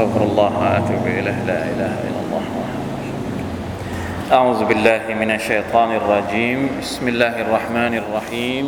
[0.00, 1.38] أستغفر الله وأتوب إليه.
[1.44, 2.44] لا إله إلا الله.
[4.32, 6.80] أعوذ بالله من الشيطان الرجيم.
[6.80, 8.64] بسم الله الرحمن الرحيم.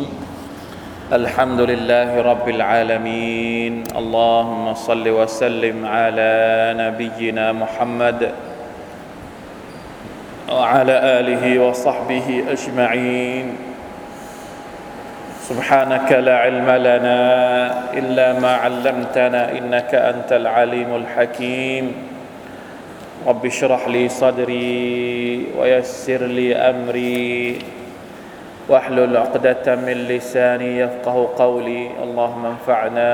[1.09, 3.73] الحمد لله رب العالمين.
[3.97, 6.33] اللهم صل وسلم على
[6.77, 8.29] نبينا محمد
[10.53, 13.72] وعلى آله وصحبه أجمعين.
[15.43, 17.19] سبحانك لا علم لنا
[17.99, 21.85] إلا ما علمتنا إنك أنت العليم الحكيم.
[23.27, 27.59] رب اشرح لي صدري ويسر لي أمري.
[28.71, 31.91] واحلل عقدة من لساني يفقه قولي.
[32.03, 33.11] اللهم انفعنا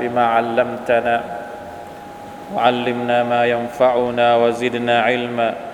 [0.00, 1.16] بما علمتنا
[2.54, 5.67] وعلمنا ما ينفعنا وزدنا علما.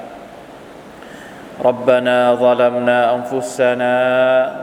[1.69, 3.95] ربنا ظلمنا انفسنا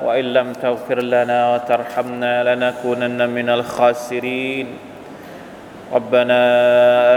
[0.05, 4.67] وان لم تغفر لنا وترحمنا لنكونن من الخاسرين
[5.93, 6.41] ربنا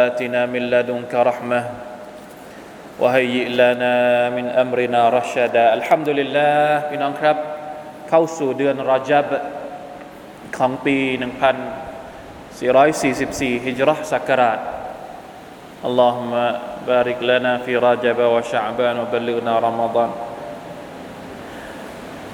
[0.08, 1.64] اتنا من لدنك رحمه
[3.00, 3.96] وهيئ لنا
[4.36, 6.56] من امرنا رشدا الحمد لله
[6.90, 7.38] พี่น้องครับ
[8.10, 9.26] เข้าสู่เดือนรอจับ
[10.58, 10.98] ของปี
[12.60, 14.60] 1444 ฮิจรัชศักราช
[15.88, 16.34] اللهم
[16.88, 20.12] بارك لنا في رجب وشعبان وبلغنا رمضان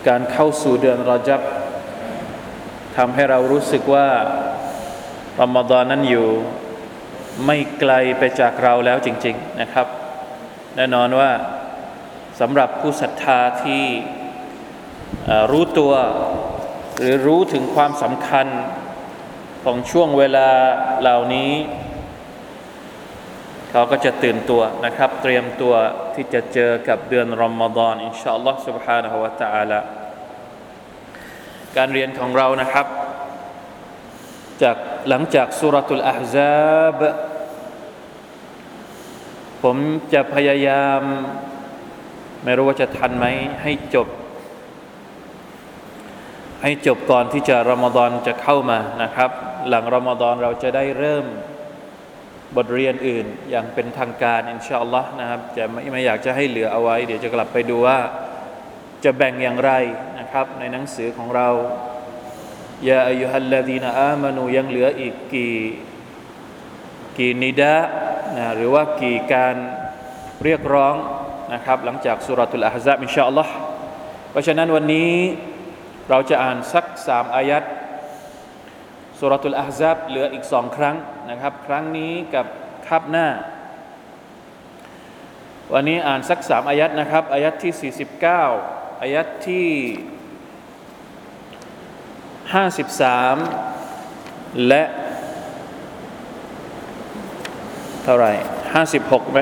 [0.07, 1.41] การเข้าสู่เดือนรอจับ
[2.97, 4.07] ทำให้เรารู้สึกว่า
[5.41, 6.27] รอมฎอนนั้นอยู่
[7.45, 9.87] ไม่ไกลไปจากเราแล้วจริง ๆนะครับ
[10.75, 11.31] แน่นอนว่า
[12.39, 13.83] สำหรับผู้ศรัทธาที่
[15.51, 15.93] รู้ตัว
[16.99, 18.47] หรือรู้ถึงความสำคัญ
[19.63, 20.49] ของช่วงเวลา
[21.01, 21.51] เหล่านี้
[23.71, 25.73] เขาก็จะตื่นตัวนะครับ เตรียมตัว
[26.15, 29.79] ที่จะเจอกับเดือนรอมฎอนอินชาอัลลอฮ์ سبحانه และ تعالى
[31.77, 32.85] การเรียนของเรานะครับ
[34.63, 34.77] จาก
[35.09, 36.99] หลังจากสุรทุลอาฮซาบ
[39.63, 39.77] ผม
[40.13, 41.01] จะพยายาม
[42.43, 43.25] ไม่รู้ว่าจะทันไหม
[43.63, 44.07] ให้จบ
[46.63, 49.29] ให้จบก่อนที่จะรอมฎอนจะเข้ามานะครับ
[49.69, 51.25] หลังรอมฎอนเราจะได้เริ่ม
[52.56, 57.98] บทเรียนอื่นอย่างเป็นทางการอินชาอัลลอฮ์นะครับจะไม่ไม่อยากจะให้เหลือเอาไว้ เดี๋ยวจะกลับไปดูว่า
[59.04, 59.72] จะแบ่งอย่างไร
[60.18, 61.48] นะครับ ในหนังสือของเรา
[62.88, 65.56] ยาอายุฮัลลาดีนอามานูยังเหลืออีกกี่
[67.18, 67.74] กี่นิดะ
[68.36, 69.56] นะหรือว่ากี่การ
[70.44, 70.94] เรียกร้อง
[71.54, 73.54] นะครับ หลังจากสุรทุลอาฮซับอินชาอัลลอฮ์
[74.30, 75.12] เพราะฉะนั้นวันนี้
[76.10, 77.62] เราจะอ่านสักสามอายัด
[79.20, 80.96] สุรทุลอาฮซับเหลืออีกสองครั้ง
[81.30, 82.46] นะครับ ครั้งนี้กับ
[82.86, 83.26] คาบหน้า
[85.72, 87.92] วันนี้อ่านสักสามอายัดนะครับ อายัดที่
[88.56, 89.68] 49 อายัดที่
[92.56, 94.82] 53 และ
[98.04, 98.32] เท่าไหร่
[98.82, 99.38] 56ไหม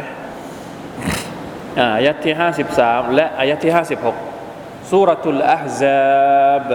[1.80, 2.34] อายัดที่
[2.74, 3.72] 53 และอายัดที่
[4.30, 6.68] 56สุรทุลอาฮซับ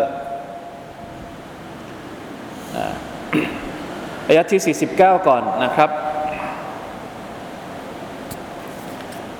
[4.32, 5.90] อายะที่ 49 ก่อนนะครับ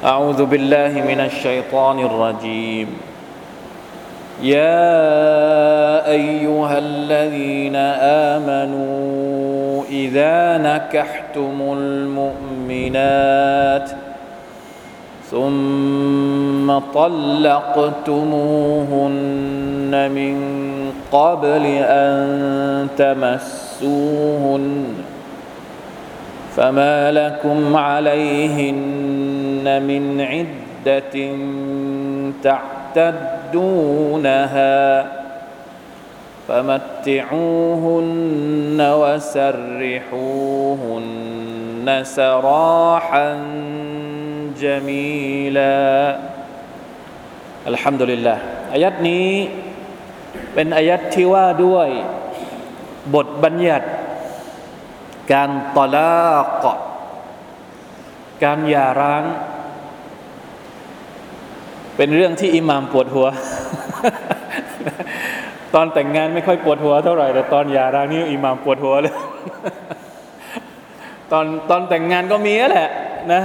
[0.05, 2.89] أعوذ بالله من الشيطان الرجيم
[4.43, 7.77] يا أيها الذين
[8.37, 13.91] آمنوا إذا نكحتم المؤمنات
[15.31, 17.71] ثم طلقتموهن
[20.19, 20.35] من
[21.13, 22.89] قبل أن
[23.83, 24.95] تمسوهن
[26.57, 31.37] فما لكم عليهن من عدة
[32.95, 35.07] تعتدونها
[36.49, 37.01] فمتعوهن
[39.03, 40.19] وسرحوهن
[42.03, 43.39] سراحا
[44.61, 46.17] جميلا
[47.67, 48.39] الحمد لله
[48.73, 49.31] อายัดนี้
[50.55, 51.89] เป็นอายัดที่ว่าด้วย
[53.16, 53.88] บทบัญญัติ
[55.34, 56.12] การตอลา
[56.64, 56.78] กะ
[58.44, 59.24] การหย่าร้าง
[61.98, 63.28] เป็นเรื่องที่อิหมามปวดหัว
[65.74, 69.16] ตอนแต่งงานไม่ค่อยปวดหัวเท่าไหร่แต่ตอนหย่าร้างนี่อิหมามปวดหัวเลย
[71.32, 72.90] ตอนตอนแต่งงานก็มีแหละ
[73.34, 73.44] นะ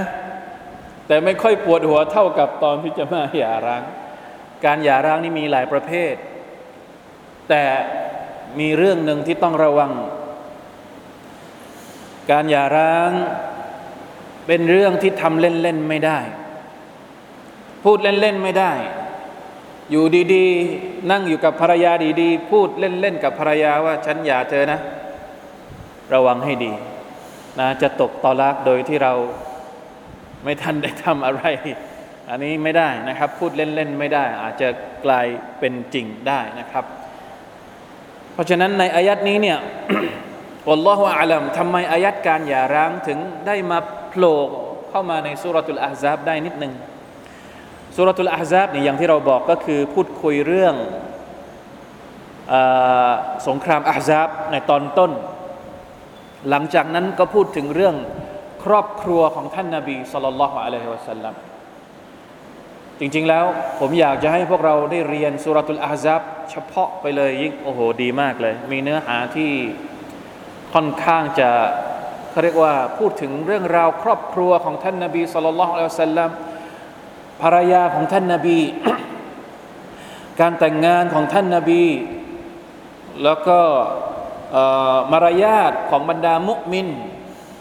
[1.06, 3.82] แต่ไม่ค่อยปวดหัวเท่ากับตอนที่จะมาหย่าร้าง
[4.64, 6.14] การหย่าร้างนี่มีหลายประเภท
[7.48, 7.62] แต่
[8.58, 9.92] มีเรื่องหนึ่งที่ต้องระวัง
[12.30, 13.12] การหย่าร้าง
[14.46, 16.18] เป็นเรื่องที่ทำเล่นๆไม่ได้
[17.84, 18.72] พูดเล่นๆไม่ได้
[19.90, 20.04] อยู่
[20.34, 24.80] ดีๆ นั่งอยู่กับภรรยาดีๆ พูดเล่นๆกับภรรยาว่าฉันหย่าเธอนะ
[26.14, 26.72] ระวังให้ดี
[27.58, 29.12] นะจะตกตอลักโดยที่เรา
[30.44, 31.44] ไม่ทันได้ทำอะไร
[32.30, 34.68] อันนี้ไม่ได้นะครับ พูดเล่นๆไม่ได้ อาจจะ
[35.04, 35.26] กลาย
[35.58, 36.84] เป็นจริงได้นะครับ
[38.38, 39.58] ราะฉะนั้นในอายัดนี้เนี่ย
[40.72, 43.78] อัลลอฮฺอาลัมทำไมอายัดการหย่าร้างถึงได้มา
[44.10, 44.38] โผล่
[44.90, 46.72] เข้ามาในสุรตุลอาฮซาบได้นิดหนึ่ง
[47.96, 50.74] สุรตุลอาฮซาบนี่อย่างที่เราบอกก็คือพูดคุยเรื่อง
[52.52, 52.54] อ
[53.48, 55.12] สงครามอาฮซาบในตอนต้น
[56.48, 57.96] หลังจากนั้นก็พูดถึงเรื่อง
[58.64, 61.34] ครอบครัวของท่านนาบีสุลต่านละฮ์อะลัยฮิวะสัลลัม
[63.00, 63.44] จริงๆแล้ว
[63.80, 69.50] ผมอยากจะให้พวกเราได้เรียนสุรตุลอาฮซับเฉพาะไปเลยยิ่งโอ้โหดีมากเลย มีเนื้อหาที่
[70.72, 71.50] ค่อนข้างจะ
[72.30, 76.30] เขาเรียกว่าพูดถึงเรื่องราวครอบครัวของท่านนาบีสุลต่านละอะลัยฮิวะสัลลัม
[77.42, 78.60] ภรรยาของท่านนาบี
[80.40, 81.84] การแต่งงานของท่านนาบี
[83.24, 83.60] แล้วก็
[85.12, 86.88] มารยาทของบรรดามุมิน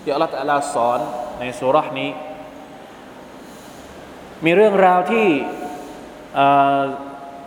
[0.01, 0.99] ที่อัลลอฮฺสอน
[1.39, 2.09] ในสุรานี้
[4.45, 5.27] มีเรื่องราวที่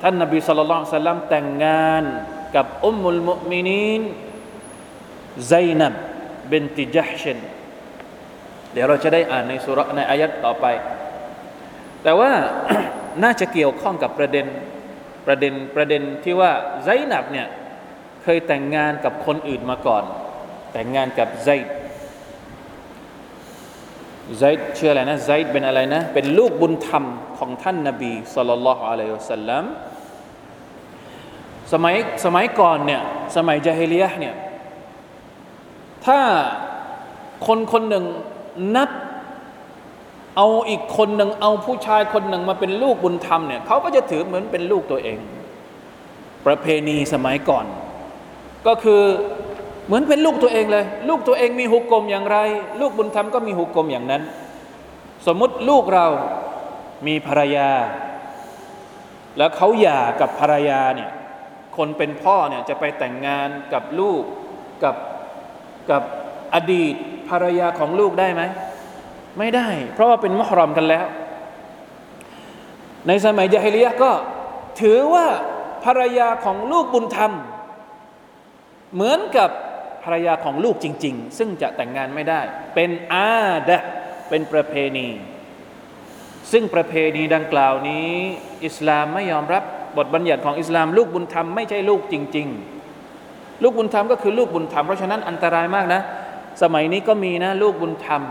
[0.02, 2.02] ท่านนบีสุลต่านสัลลัมแต่งงาน
[2.56, 4.02] กับอุมมุลมุมินีน
[5.48, 5.94] ไซนับ
[6.48, 7.38] เบนติจัฮชน
[8.72, 10.66] เดี๋ยวเราจะได้อ่านในสุรในอายัดต่อไป
[12.02, 12.30] แต่ว่า
[13.22, 14.46] น่าจะเกี่ยวข้องกับประเด็น
[15.26, 16.52] ประเด็นประเด็นที่ว่า
[16.84, 17.46] ไซนับเนี่ย
[18.22, 20.04] เคยแต่งงานกับคนอื่นมาก่อน
[20.72, 21.48] แต่งงานกับไซ
[24.38, 27.04] ไซด์เชื่ออะไรนะไซด์เป็นอะไรนะ เป็นลูกบุญธรรม
[27.38, 29.64] ของท่านนาบีสุลต่านละอะลัยฮิสัลลัม
[31.72, 31.94] สมัย
[32.24, 33.02] สมัยก่อนเนี่ย
[33.36, 34.34] สมัยจาฮิเลียเนี่ย
[36.06, 36.18] ถ้า
[37.46, 38.04] คนคนหนึ่ง
[38.76, 38.90] นับ
[40.36, 45.18] เอาอีกคนหนึ่งเอาผู้ชายคนหนึ่งมาเป็นลูกบุญธรรมเนี่ยเขาก็จะถือเหมือนเป็นลูกตัวเอง
[46.46, 47.66] ประเพณีสมัยก่อน
[48.66, 49.02] ก็คือ
[49.90, 52.38] เหมือนเป็นลูกตัวเองเลย ลูกตัวเองมีหุกกลมอย่างไร
[52.80, 54.22] ลูกบุญธรรมก็มีหุกกลมอย่างนั้น
[55.26, 56.06] สมมุติลูกเรา
[57.06, 57.70] มีภรรยา
[59.38, 61.10] แล้วเขาหย่ากับภรรยาเนี่ย
[61.76, 64.22] คนเป็นพ่อเนี่ยจะไปแต่งงานกับลูก
[64.84, 64.96] กับ
[65.90, 66.02] กับ
[66.54, 66.94] อดีต
[67.28, 68.42] ภรรยาของลูกได้ไหม
[69.38, 71.06] ไม่ได้ เพราะว่าเป็นมหรอมกันแล้ว
[73.06, 74.12] ในสมัยยาฮิลียะก็
[74.80, 75.26] ถือว่า
[75.84, 77.32] ภรรยาของลูกบุญธรรม
[78.94, 79.50] เหมือนกับ
[80.04, 82.40] ภรรยาของลูกจริง ๆ ซึ่งจะแต่งงานไม่ได้
[82.74, 83.30] เป็นอา
[83.68, 83.78] ดะ
[84.28, 85.08] เป็นประเพณี
[86.52, 88.08] ซึ่งประเพณีดังกล่าวนี้
[88.64, 89.62] อิสลามไม่ยอมรับ
[89.96, 92.48] บทบัญญัติของอิสลาม ลูกบุญธรรมไม่ใช่ลูกจริง
[93.04, 96.00] ๆ ลูกบุญธรรมก็คือลูกบุญธรรมเพราะฉะนั้นอันตรายมากนะ
[96.62, 98.22] สมัยนี้ก็มีนะลูกบุญธรรม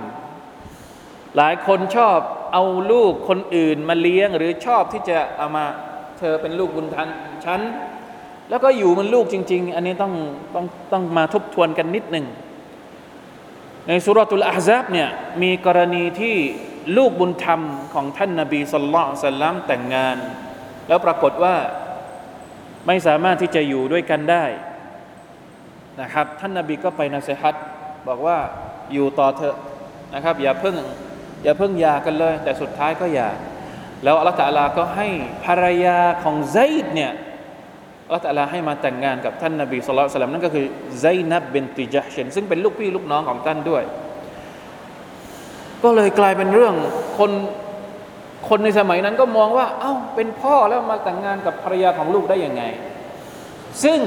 [1.37, 2.17] หลายคนชอบ
[2.53, 5.65] เอาลูกคนอื่นมาเลี้ยงหรือชอบที่จะเอามา
[6.19, 7.07] เธอเป็นลูกบุญธรรม
[7.45, 7.61] ฉัน
[8.49, 10.13] แล้วก็อยู่มันลูกจริง ๆ อันนี้ต้อง
[10.55, 12.25] ต้องต้องมาทบทวนกันนิดหนึ่ง
[13.87, 15.09] ในสุรตุลอาซับเนี่ย
[15.41, 16.35] มีกรณีที่
[16.97, 17.61] ลูกบุญธรรม
[17.93, 20.17] ของท่านนาบีสุลต่านสัลลัมแต่งงาน
[20.87, 21.55] แล้วปรากฏว่า
[22.87, 24.45] ไม่สามารถที่จะอยู่ด้วยกันได้
[26.01, 27.55] นะครับ ท่านนาบีก็ไปนาเซฮัต
[28.07, 28.37] บอกว่า
[28.93, 29.57] อยู่ต่อเถอะ
[30.13, 30.75] นะครับ อย่าเพิ่ง
[31.43, 33.29] อย่าเพิ่งยากันเลย แต่สุดท้ายก็อย่า
[34.03, 35.07] แล้วอัลลอฮฺตะลาก็ให้
[35.45, 37.11] ภรรยาของไซด์เนี่ย
[38.09, 40.65] อัลลอฮฺตะลาให้มาแต่งงานกับท่านนาบีสุลต่านนั่นก็คือ
[41.01, 43.83] ไซนับเบนติจัชเชนซึ่งเป็นลูกพี่ลูกน้องของท่านด้วย
[45.83, 46.75] ก็เลยกลายเป็นเรื่อง
[47.17, 47.31] คน
[48.49, 52.63] คนในสมัยนั้นก็มองว่า เอา้าเป็นพ่อแล้วมาแต่งงานกับภรรยาของลูกได้ยังไง
[53.83, 53.99] ซึ่ง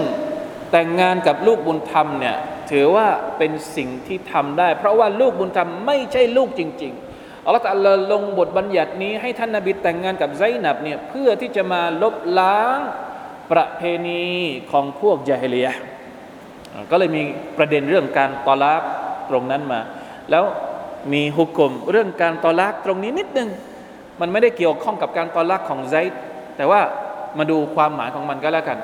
[0.73, 2.37] แต่งงานกับลูกบุญธรรมเนี่ย
[2.71, 3.07] ถือว่า
[3.39, 12.79] เป็นสิ่งที่ทำได้ เพราะว่าลูกบุญธรรมไม่ใช่ลูกจริง ๆอัลลอฮฺตะลลงบทบัญญัตินี้ให้ท่านนาบีแต่งงานกับไซนับเนี่ยเพื่อที่จะมาลบล้าง
[13.53, 14.23] ประเพณี
[14.73, 15.69] ของพวกยาฮิลีย
[16.91, 17.23] ก็เลยมี
[17.59, 18.83] ประเด็นเรื่องการตอลัก
[19.31, 19.81] ตรงนั้นมา
[20.31, 20.45] แล้ว
[21.13, 23.51] มีฮุกกลมเรื่องการตอลักตรงนี้นิดนึง
[24.21, 26.17] มันไม่ได้เกี่ยวข้องกับการตอลักของไซด์
[26.57, 26.81] แต่ว่า
[27.39, 28.79] มาดูความหมายของมันก็แล้วกัน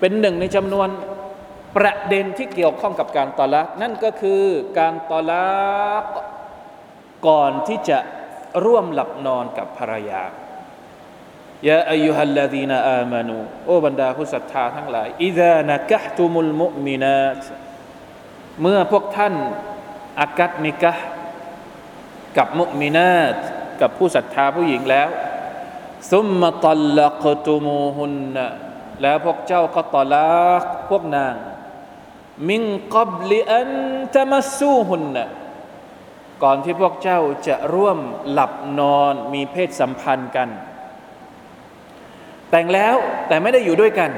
[0.00, 0.88] เป็นหนึ่งในจำนวน
[1.76, 4.42] ประเด็นที่เกี่ยวข้องกับการตอลักนั่นก็คือ
[4.78, 5.48] การตอลั
[6.02, 6.04] ก
[7.26, 7.98] ก่อนที่จะ
[8.64, 10.22] ร่วมหลับนอนกับภรรยา
[11.68, 17.40] ยาอายุฮัลลาดีนอามานูโอ้บรรดาผู้ศรัทธาทั้งหลายอิดานักะตุมุลมุมินาต
[18.60, 19.34] เมื่อพวกท่าน
[20.20, 20.92] อากัดนิกะ
[22.36, 23.36] กับมุมินาต
[23.80, 25.08] กับผู้ศรัทธาผู้หญิงแล้ว
[26.12, 28.46] ซุมมาตัลลักตุมูฮุนนะ
[29.02, 31.34] แล้วพวกเจ้าก็ตลักพวกนาง
[32.48, 32.62] มิง
[32.94, 33.70] กับลิอัน
[34.14, 35.26] ตมัสูฮุนนะ
[36.42, 37.98] ก่อนที่พวกเจ้าจะร่วม
[38.30, 40.48] หลับนอนมีเพศสัมพันธ์กัน
[42.50, 42.94] แต่งแล้ว
[43.28, 44.10] แต่ไม่ได้อยู่ด้วยกัน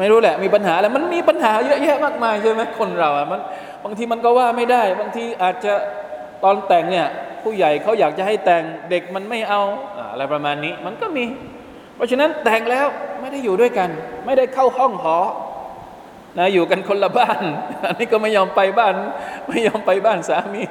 [0.00, 3.40] ไม่รู้แหละ มีปัญหาอะไรมันมีปัญหาเยอะแยะมากมายใช่ไหมคนเราอะมัน
[3.84, 5.72] บางทีมันก็ว่าไม่ได้ บางทีอาจจะ
[6.44, 7.06] ตอนแต่งเนี่ย
[7.42, 9.62] ผู้ใหญ่เขาอยากจะให้แต่งเด็กมันไม่เอา
[10.12, 11.24] อะไรประมาณนี้มันก็มี
[11.96, 12.86] เพราะฉะนั้นแต่งแล้ว
[13.20, 13.88] ไม่ได้อยู่ด้วยกัน
[14.26, 15.18] ไม่ได้เข้าห้องหอ
[16.38, 17.42] นะอยู่กันคนละบ้าน
[17.86, 18.94] อันนี้ก็ไม่ยอมไปบ้าน
[19.48, 20.62] ไม่ยอมไปบ้านสามี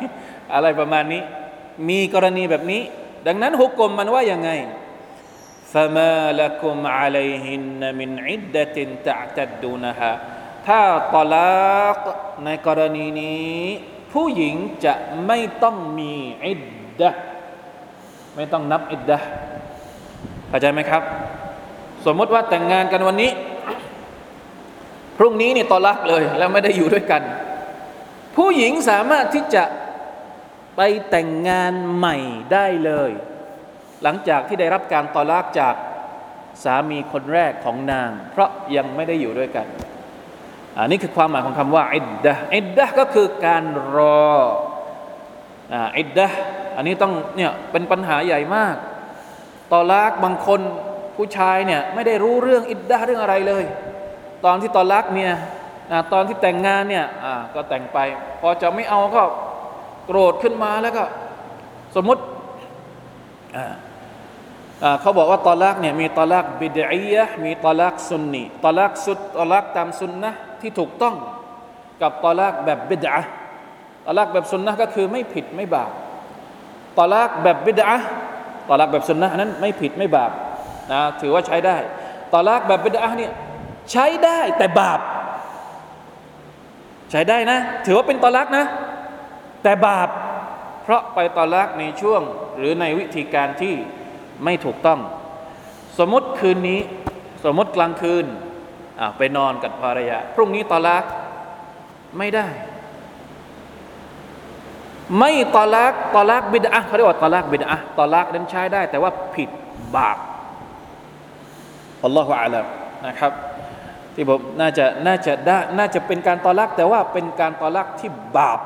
[0.53, 1.22] อะไรประมาณนี้
[1.89, 2.82] มีกรณีแบบนี้
[3.27, 4.50] ดังนั้นฮุกกลมมันว่ายังไง
[5.73, 8.76] فما لكم عليهن من عدة
[9.07, 10.12] تعتدونها
[10.67, 10.81] ถ้า
[11.14, 11.99] ตอลาก
[12.45, 13.52] ในกรณีนี้
[14.12, 14.95] ผู้หญิงจะ
[15.26, 16.12] ไม่ต้องมี
[16.45, 16.62] อิด
[17.00, 17.11] ดะ
[18.37, 19.19] ไม่ต้องนับอิดดะ
[20.49, 21.02] เข้าใจไหมครับ
[22.07, 23.31] สมมติว่าแต่งงานกันวันนี้
[25.19, 27.23] พรุ่งนี้นี่ตอลักเลย แล้วไม่ได้อยู่ด้วยกัน
[28.37, 29.64] ผู้หญิงสามารถที่จะ
[30.76, 32.17] ไปแต่งงานใหม่
[32.52, 33.11] ได้เลย
[34.03, 35.75] หลังจากที่ได้รับการตอลักจาก
[36.63, 39.67] สามีคนแรกของนาง เพราะยังไม่ได้อยู่ด้วยกัน
[40.77, 43.63] อันนี้คือความหมายของคำว่าอิดดะอิดดะก็คือการ
[43.95, 44.31] รอ
[45.98, 46.27] อิดดะ
[46.75, 48.75] อันนี้ต้องเนี่ยเป็นปัญหาใหญ่มาก
[49.72, 50.60] ตอลากบางคน
[51.17, 53.63] ผู้ชายเนี่ยไม่ได้รู้เรื่องอิดดะเรื่องอะไรเลย
[54.45, 55.31] ตอนที่ตอลักเมีย
[56.13, 57.05] ตอนที่แต่งงานเนี่ย
[57.55, 57.98] ก็แต่งไป
[58.41, 59.24] พอจะไม่เอาก็
[60.05, 61.03] โกรธขึ้นมาแล้วก็
[61.95, 62.22] สมมติ
[65.01, 71.15] เขาบอกว่าตอลักเนี่ยมีตอลักบิดอียะมีตอลักซุนนีตอลักสุดตอลักตามซุนนะที่ถูกต้อง
[72.01, 73.20] กับตอลักแบบบิดอะ
[74.06, 75.92] ตอลักแบบซุนนะก็คือไม่ผิดไม่บาป
[76.98, 77.98] ตอลักแบบบิดอะ
[78.70, 80.32] ตอลักแบบซุนนะนั้นไม่ผิดไม่บาป
[80.92, 81.77] นะถือว่าใช้ได้
[82.34, 83.34] ตอลักแบบบิดอะเนี่ย
[83.92, 85.00] ใช้ได้แต่บาป
[87.12, 88.65] ใช้ได้นะ ถือว่าเป็นตอลักนะ
[89.63, 90.10] แต่บาป
[90.84, 92.22] เพราะไปตอลักในช่วง
[92.58, 93.74] หรือในวิธีการที่
[94.44, 95.00] ไม่ถูกต้อง
[96.00, 96.80] สมมติคืนนี้
[97.46, 98.25] สมมติกลางคืน
[99.18, 101.04] ไปนอนกับภรรยาพรุ่งนี้ตอลัก
[102.18, 102.48] ไม่ได้
[105.20, 109.50] ไม่ตอลักطلاق بدعة เขาเรียกว่า طلاق بدعة ตอลักนั้นใช้ได้ แต่ว่าผิด
[109.96, 110.18] บาป
[112.03, 112.65] الله أعلم
[113.08, 113.32] นะครับ
[114.16, 118.60] ที่ผมน่าจะน่าจะได้น่าจะเป็นการตอลักแต่ว่าเป็นการตอลักที่บาป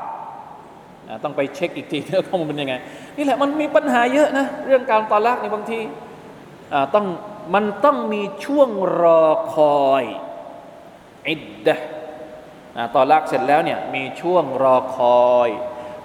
[1.24, 2.74] ต้องไปเช็คอีกทีว่าข้อมูลเป็นยังไง
[3.18, 5.80] นี่แหละมันมีปัญหาเยอะนะ เรื่องการตอลักในบางที
[6.94, 7.06] ต้อง
[7.54, 8.70] มันต้องมีช่วง
[9.00, 10.04] รอคอย
[11.28, 11.76] อิดดะ
[12.94, 15.48] ตอลักเสร็จแล้วเนี่ยมีช่วงรอคอย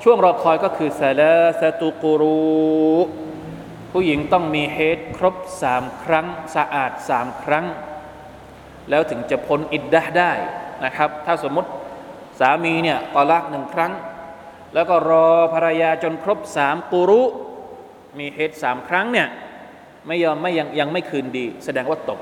[0.04, 2.42] ช่วงรอคอยก็คือซาลาสตุกูรู
[3.92, 7.66] ผู้หญิงต้องมีเฮดครบสามครั้งสะอาดสามครั้ง
[8.90, 10.32] แล้วถึงจะพ้นอิดดะได้
[10.86, 11.70] นะครับ ถ้าสมมติ
[12.40, 13.92] สามีเนี่ยตอลักหนึ่งครั้ง
[14.74, 17.22] แล้วก็รอภรรยาจนครบสามกุรุ
[18.20, 19.28] มีเหตุสามครั้งเนี่ย
[20.08, 22.20] ไม่ยอมไม่ยังยังไม่คืนดี แสดงว่าตก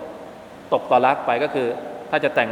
[0.73, 1.67] ตกตอลักไปก็คือ
[2.09, 2.49] ถ้าจะแต่ง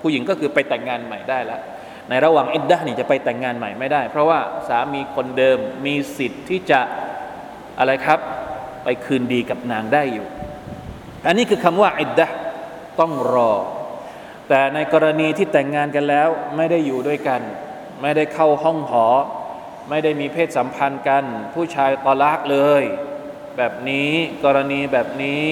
[0.00, 1.60] ผู้หญิงก็คือไปแต่งงานใหม่ได้แล้ว
[2.08, 6.80] ในระหว่างอิดดะนี่จะไปแต่งงานใหม่ไม่ได้ เพราะว่าสามีคนเดิมมีสิทธิ์ที่จะ
[7.78, 8.18] อะไรครับ
[8.84, 10.26] ไปคืนดีกับนางได้อยู่
[11.26, 12.26] อันนี้คือคำว่าอิดดะ
[13.00, 13.52] ต้องรอ
[14.48, 17.40] แต่ในกรณีที่แต่งงานกันแล้ว ไม่ได้อยู่ด้วยกัน
[18.02, 19.06] ไม่ได้เข้าห้องหอ
[19.88, 22.82] ไม่ได้มีเพศสัมพันธ์กัน ผู้ชายตอลากเลย
[23.56, 24.10] แบบนี้
[24.44, 25.42] กรณีแบบนี้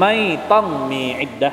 [0.00, 0.14] ไม่
[0.52, 1.50] ต้องมีอิดดะ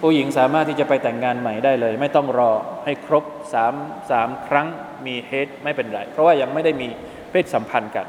[0.00, 2.52] ผู้หญิงสามารถที่จะไปแต่งงานใหม่ได้เลย ไม่ต้องรอ
[2.84, 3.74] ให้ครบสาม
[4.10, 4.68] สามครั้ง
[5.06, 6.86] มีเฮดไม่เป็นไร เพราะว่ายังไม่ได้มี
[7.30, 8.06] เพศสัมพันธ์กัน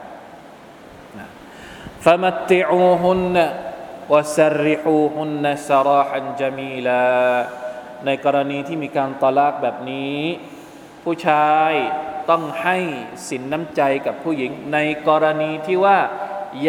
[2.06, 3.46] ฟามัติอูฮุนนะ
[4.14, 7.04] วสริฮูฮุนนะสราฮันจามีลา
[8.06, 10.20] ในกรณีที่มีการตอลากแบบนี้
[11.04, 11.74] ผู้ชาย
[12.30, 12.78] ต้องให้
[13.30, 14.78] สินน้ำใจกับผู้หญิง ใน
[15.08, 15.98] กรณีที่ว่า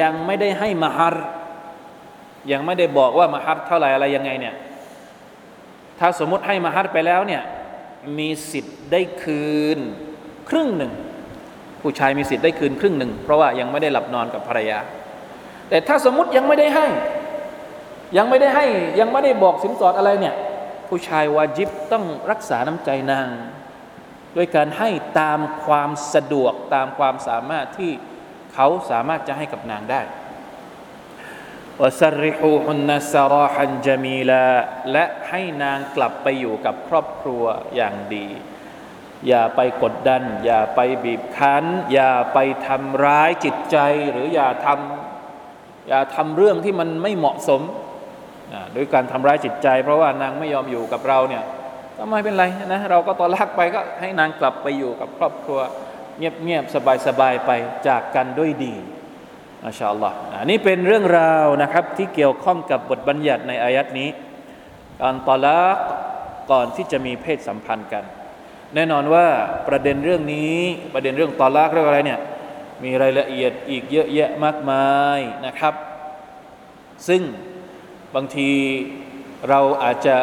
[0.00, 1.14] ยังไม่ได้ให้มหร
[2.52, 4.54] ยังไม่ได้บอกว่ามหรเท่าไหร่อะไรยังไงเนี่ย
[5.98, 7.42] ถ้าสมมติให้มหรไปแล้วเนี่ย
[8.18, 9.46] มีสิทธิ์ได้คื
[9.76, 9.78] น
[10.48, 10.92] ครึ่งหนึ่ง
[11.80, 14.78] ผู้ชายมีสิทธิ์ได้คืนครึ่งหนึ่ง เพราะว่ายังไม่ได้หลับนอนกับภรรยา
[15.68, 16.86] แต่ถ้าสมมติยังไม่ได้ให้
[18.16, 18.66] ยังไม่ได้ให้
[19.00, 20.34] ยังไม่ได้บอกสินสอดอะไรเนี่ย
[20.88, 23.28] ผู้ชายวาจิบต้องรักษาน้ำใจนาง
[24.36, 24.90] ด้วยการให้
[25.20, 27.92] ตามความสะดวกตามความสามารถที่
[28.54, 30.02] เขาสามารถจะให้กับนางได้
[31.80, 34.46] วสริฮูฮุนนัสราฮันจามีลา
[34.92, 37.44] และให้นางกลับไปอยู่กับครอบครัว
[37.76, 38.26] อย่างดี
[39.28, 43.76] อย่าไปกดดัน อย่าไปบีบคั้น อย่าไปทำร้ายจิตใจ
[44.12, 47.62] หรืออย่าทำอย่าทำเรื่องที่มันไม่เหมาะสม
[48.76, 51.44] ด้วยการทำร้ายจิตใจ เพราะว่านางไม่ยอมอยู่กับเราเนี่ย
[51.96, 55.60] ก็ไม่เป็นไรนะเราก็ตอนลักไปก็ให้นางกลับไปอยู่กับครอบครัว
[56.18, 56.74] เงียบๆ
[57.06, 57.50] สบายๆไป
[57.88, 58.74] จากกันด้วยดี
[59.64, 64.08] อัชาอัลลอฮ์อันนี้เป็นเรื่องราวนะครับที่เกี่ยวข้องกับบทบัญญัติในอายัดนี้
[65.00, 65.76] การตอลัก
[66.50, 68.04] ก่อนที่จะมีเพศสัมพันธ์กัน
[68.74, 69.26] แน่นอนว่า
[69.68, 70.56] ประเด็นเรื่องนี้
[70.94, 72.20] ประเด็นเรื่องตอลากเรื่องอะไรเนี่ย
[72.84, 74.88] มีรายละเอียดอีกเยอะแยะมากมา
[75.18, 75.74] ยนะครับ
[77.08, 77.22] ซึ่ง
[78.14, 78.50] บางที
[79.48, 80.16] เราอาจจะ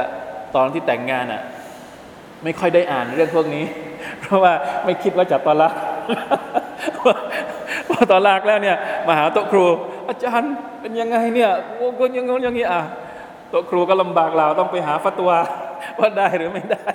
[0.55, 1.41] ตอนที่แต่งงานอะ่ะ
[2.43, 3.65] ไม่ค่อยได้อ่านเรื่องพวกนี้
[4.21, 4.53] เพราะว่า
[4.85, 5.73] ไม่คิดว่าจะตอลาก
[7.89, 9.65] พอตอลากแล้วเนี่ยมาหาโต๊ะครู
[10.07, 12.81] อาจารย์เป็นยังไงเนี่ยโอ้ก็ยังงอย่างนี้อะ
[13.49, 15.39] โต๊ะครูก็ลำบากเราต้องไปหาฟัตวา
[15.99, 16.85] ว่าได้หรือไม่ได้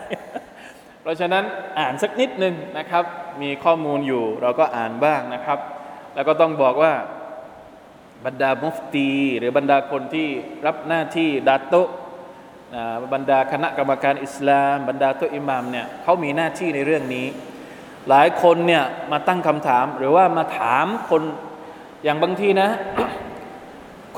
[1.02, 1.44] เพราะฉะนั้น
[1.78, 3.04] อ่านสักนิดหนึ่งนะครับ
[3.42, 5.58] มีข้อมูลอยู่เราก็อ่านบ้างนะครับ
[6.14, 6.92] แล้วก็ต้องบอกว่า
[8.24, 10.28] บรรดามุฟตี หรือบรรดาคนที่
[10.66, 11.74] รับหน้าที่ดาโต
[13.12, 17.26] บรรดาคณะกรรมการอิสลาม บรรดาตัวอิหมามเนี่ยเขามีหน้าที่ในเรื่องนี้
[18.08, 21.22] หลายคนเนี่ยมาตั้งคำถามหรือว่ามาถามคน
[22.04, 22.68] อย่างบางทีนะ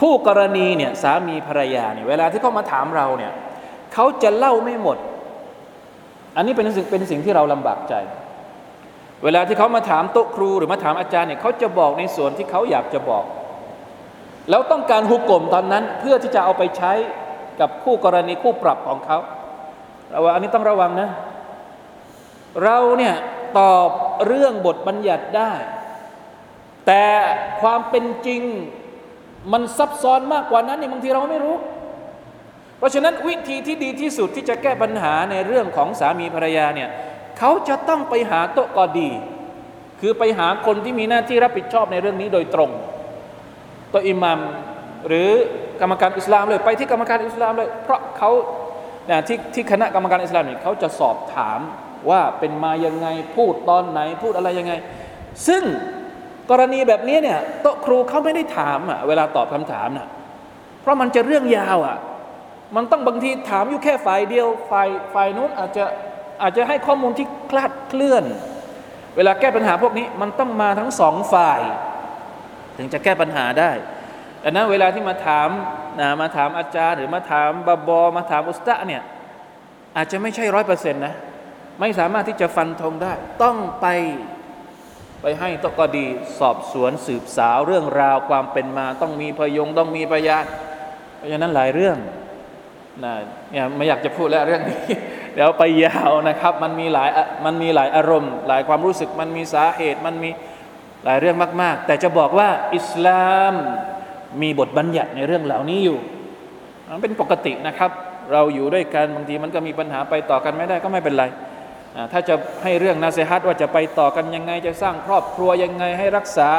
[0.00, 3.33] คู่กรณีเนี่ยสามีภรรยาเนี่ยเวลาที่เขามาถามเราเนี่ย
[3.95, 4.99] เขาจะเล่าไม่หมด
[6.37, 7.95] อันนี้เป็นสิ่งเป็นสิ่งที่เราลำบากใจ
[9.25, 13.25] เวลาที่เขามาถามโต๊ะครูหรือมาถามอาจารย์เนี่ยเขาจะบอกในส่วนที่เขาอยากจะบอก
[14.50, 16.92] แล้วต้องการหุกกลมตอนนั้นเพื่อที่จะเอาไปใช้
[17.61, 19.19] กับคู่กรณีคู่ปรับของเขา
[20.11, 21.09] เราว่าอันนี้ต้องระวังนะ
[22.64, 23.14] เราเนี่ย
[23.59, 23.90] ตอบ
[24.26, 25.52] เรื่องบทบัญญัติได้
[26.87, 27.05] แต่
[27.61, 28.43] ความเป็นจริง
[29.52, 31.57] มันซับซ้อนมากกว่านั้นนี่บางทีเราไม่รู้
[32.79, 36.90] เพราะฉะนั้นวิธีที่ดีที่สุดที่จะแก้ปัญหาในเรื่องของสามีภรรยาเนี่ย
[37.38, 39.11] เขาจะต้องไปหาโต๊ะกอดี
[40.00, 42.71] คือไปหาคนที่มีหน้าที่รับผิดชอบในเรื่องนี้โดยตรง
[43.93, 44.38] ตัวอิหมัม
[45.09, 45.30] หรือ
[45.80, 48.30] กรรมการอิสลามเลย ไปที่กรรมการอิสลามเลย เพราะเขา
[49.28, 51.61] ที่ที่คณะกรรมการอิสลามเนี่ยเขาจะสอบถาม
[52.11, 54.73] ว่าเป็นมายังไงพูดตอนไหนพูดอะไรยังไง
[55.49, 55.62] ซึ่ง
[56.50, 60.09] กรณีแบบนี้เนี่ยโต๊ะครูเขาไม่ได้ถามอะเวลาตอบคำถามน่ะ
[60.83, 61.99] เพราะมันจะเรื่องยาวอะ
[62.76, 65.84] มันต้องบางทีถามอยู่แค่ฝ่ายเดียวฝ่ายฝ่ายนู้นอาจจะ
[66.43, 68.25] อาจจะให้ข้อมูลที่คลาดเคลื่อน
[69.17, 71.60] เวลาแก้ปัญหาพวกนี้มันต้องมาทั้งสองฝ่าย
[72.76, 73.71] ถึงจะแก้ปัญหาได้
[74.45, 75.49] ดังนั้นเวลาที่มาถาม
[76.00, 79.03] นะมาถามอาจารย์ หรือมาถามบาบอ มาถามอุสตะเนี่ย
[79.97, 81.15] อาจจะไม่ใช่ร้อยเปอร์เซ็นต์นะ
[81.81, 83.87] ไม่สามารถที่จะฟันธงได้ ต้องไป
[85.23, 86.07] ไปให้ตกดี
[86.39, 90.45] สอบสวนสืบสาวเรื่องราวความเป็นมา ต้องมีพยงต้องมีพยาน
[91.17, 91.97] เพราะฉะนั้นหลายเรื่อง
[93.05, 93.13] นะ
[93.50, 94.81] เนี่ยไม่อยากจะพูดแล้วเรื่องนี้
[95.35, 97.09] เดี๋ยวไปยาวนะครับ มันมีหลาย
[97.45, 100.31] มันมีหลายอารมณ์ หลายความรู้สึกมันมีสาเหตุมันมี
[101.05, 103.55] หลายเรื่องมาก ๆ แต่จะบอกว่าอิสลาม
[104.43, 105.99] มีบทบัญญัติในเรื่องเหล่านี้อยู่
[106.93, 107.90] มันเป็นปกตินะครับ
[108.32, 111.25] เราอยู่ด้วยกันบางทีมันก็มีปัญหาไปต่อกันไม่ได้ก็ไม่เป็นไร
[112.12, 116.50] ถ้าจะให้เรื่องนาเซฮัตว่าจะไปต่อกันยังไง จะสร้างครอบครัวยังไงให้รักษา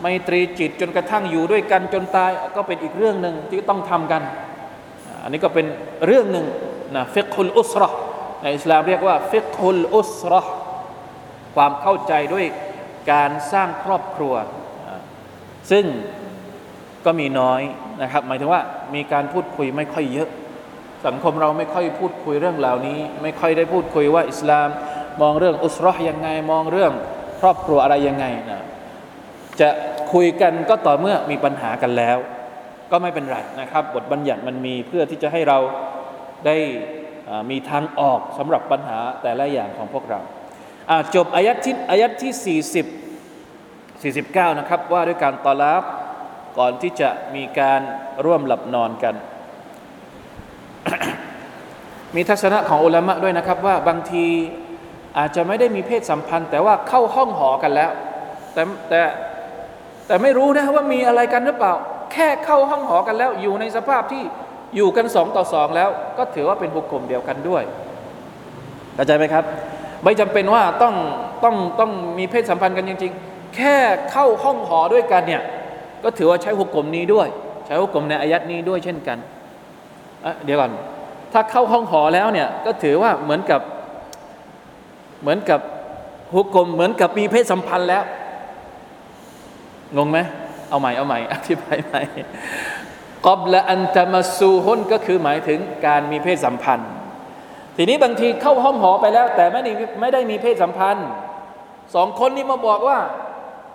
[0.00, 4.22] ไมตรีจิตจนกระทั่งอยู่ด้วยกันจนตายก็เป็นอีกเรื่องหนึ่งที่ต้องทำกัน
[5.22, 5.66] อันนี้ก็เป็น
[6.06, 6.46] เรื่องหนึ่ง
[6.96, 7.88] นะฟิกฮุลอุสรอ
[8.42, 10.40] ในอิสลามเรียกว่าฟิกฮุลอุสรอ
[11.54, 12.46] ความเข้าใจด้วย
[13.12, 14.34] การสร้างครอบครัว
[15.70, 15.84] ซึ่ง
[17.06, 17.62] ก็มีน้อย
[18.02, 18.62] นะครับ หมายถึงว่า
[18.94, 20.28] มีการพูดคุยไม่ค่อยเยอะ
[21.06, 24.68] สังคมเราไม่ค่อยพูดคุยเรื่องเหล่านี้ ไม่ค่อยได้พูดคุยว่าอิสลาม
[25.22, 26.92] มองเรื่องอุสรอยังไงมองเรื่อง
[27.40, 28.64] ครอบครัวอะไรยังไงนะ
[29.60, 29.68] จะ
[30.12, 32.16] คุยกันก็ต่อเมื่อมีปัญหากันแล้ว
[32.90, 35.58] ก็ไม่เป็นไรนะครับ บทบัญญัติมันมีเพื่อที่จะให้เรา
[36.46, 36.56] ได้
[37.50, 40.20] มีทางออกสำหรับปัญหาแต่ละอย่างของพวกเรา
[41.14, 42.60] จบอายัดที่อายัดที่
[44.06, 45.82] 40 49 นะครับ ว่าด้วยการตอลับ
[46.58, 47.80] ก่อนที่จะมีการ
[48.24, 49.14] ร่วมหลับนอนกัน
[52.14, 54.26] มีทัศนะของอุลามะด้วยนะครับว่าบางที
[55.18, 57.90] อาจจะไม่ได้มีเพศสัมพันธ์ แต่ว่าเข้าห้องหอกันแล้ว
[58.54, 59.00] แต่แต่
[60.06, 61.72] แต่ไม่รู้นะว่ามีอะไรกันหรือเปล่า
[62.12, 64.22] แค่เข้าห้องหอกันแล้ว อยู่ในสภาพที่
[64.76, 65.88] อยู่กันสองต่อสองแล้ว
[66.18, 67.62] ก็ถือว่าเป็นบุคคลเดียวกันด้วย
[68.94, 69.44] เข้าใจไหมครับ
[70.04, 70.94] ไม่จำเป็นว่าต้อง
[71.44, 73.76] ต้องต้องมีเพศสัมพันธ์กันจริง ๆ แค่
[74.10, 75.42] เข้าห้องหอด้วยกันเนี่ย
[76.04, 77.28] ก็ถือว่าใช้หุกกลมนี้ด้วย
[77.66, 79.18] ใช้หุกกลมในอายัดนี้ด้วยเช่นกัน
[80.44, 80.72] เดี๋ยวก่อน
[81.32, 83.60] ถ้าเข้าห้องหอแล้วเนี่ยก็ถือว่าเหมือนกับ
[85.22, 85.60] เหมือนกับ
[86.34, 88.04] หุกกลมเหมือนกับมีเพศสัมพันธ์แล้ว
[89.96, 90.18] งงไหม
[90.68, 92.02] เอาใหม่เอาใหม่อธิบายใหม่
[93.26, 96.90] กอบละอันตมาซูฮุนก็คือหมายถึงการมีเพศสัมพันธ์
[97.76, 101.06] ทีนี้บางทีเข้าห้องหอไปแล้ว แต่ไม่ได้ไม่ได้มีเพศสัมพันธ์
[101.94, 102.98] สองคนนี้มาบอกว่า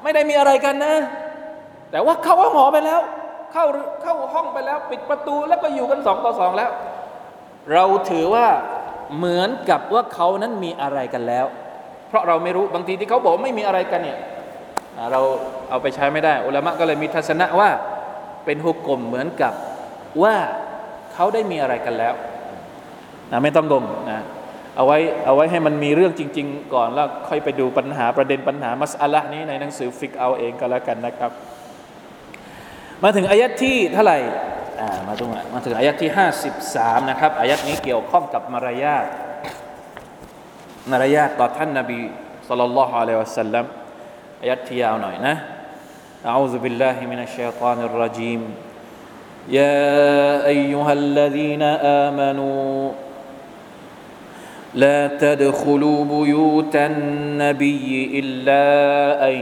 [0.04, 0.96] ไม่ได้มีอะไรกันนะ
[1.92, 3.00] แต่ว่าเข้าห้องหอไปแล้ว
[3.52, 3.66] เข้า
[4.02, 6.70] เข้าห้องไปแล้ว ปิดประตูแล้วก็อยู่กันสองต่อสองแล้ว
[7.74, 8.48] เราถือว่า
[9.18, 11.46] เหมือนกับว่าเขานั้นมีอะไรกันแล้ว
[12.08, 14.18] เพราะเราไม่รู้บางทีที่เขาบอกไม่มีอะไรกันเนี่ย
[15.12, 15.22] เรา
[15.70, 17.70] เอาไปใช้ไม่ได้อุลามะก็เลยมีทัศนะว่า
[18.46, 19.54] เป็นหุกกลมเหมือนกับ
[20.24, 20.36] ว่า
[21.14, 22.14] เขาได้มีอะไรกันแล้ว
[23.32, 24.20] นะไม่ต้องงมนะ
[24.76, 31.32] เอาไว้เอาไว้ให้มันมีเรื่องจริง ๆ ก่อนแล้วค่อยไปดูปัญหาประเด็นปัญหามัสอะละนี้ในหนังสือฟิกเอาเองก็แล้วกันนะครับ
[33.03, 34.19] มาถึงอายัดที่เท่าไหร่
[34.81, 36.11] อ่ามาตรงมาถึงอายัดที่
[36.61, 39.07] 53 นะครับอายัดนี้เกี่ยวข้องกับมารยาท
[40.91, 42.01] มารยาทต่อท่านนบี
[42.49, 43.65] สัลลัลลอฮุอะลัยฮิวะสัลลัม
[44.43, 45.37] อายัดที่ยาวหน่อยนะ
[46.27, 48.41] أعوذ بالله من الشيطان الرجيم
[49.49, 51.63] يا أيها الذين
[52.03, 52.91] آمنوا
[54.75, 58.65] لا تدخلوا بيوت النبي إلا
[59.29, 59.37] أن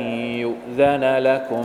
[0.44, 1.64] يؤذن لكم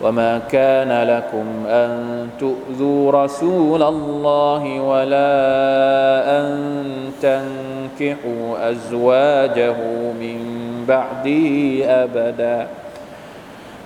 [0.00, 5.32] وما كان لكم أن تؤذوا رسول الله ولا
[6.38, 6.48] أن
[7.22, 9.76] تنكحوا أزواجه
[10.20, 10.38] من
[10.88, 12.66] بعده أبداً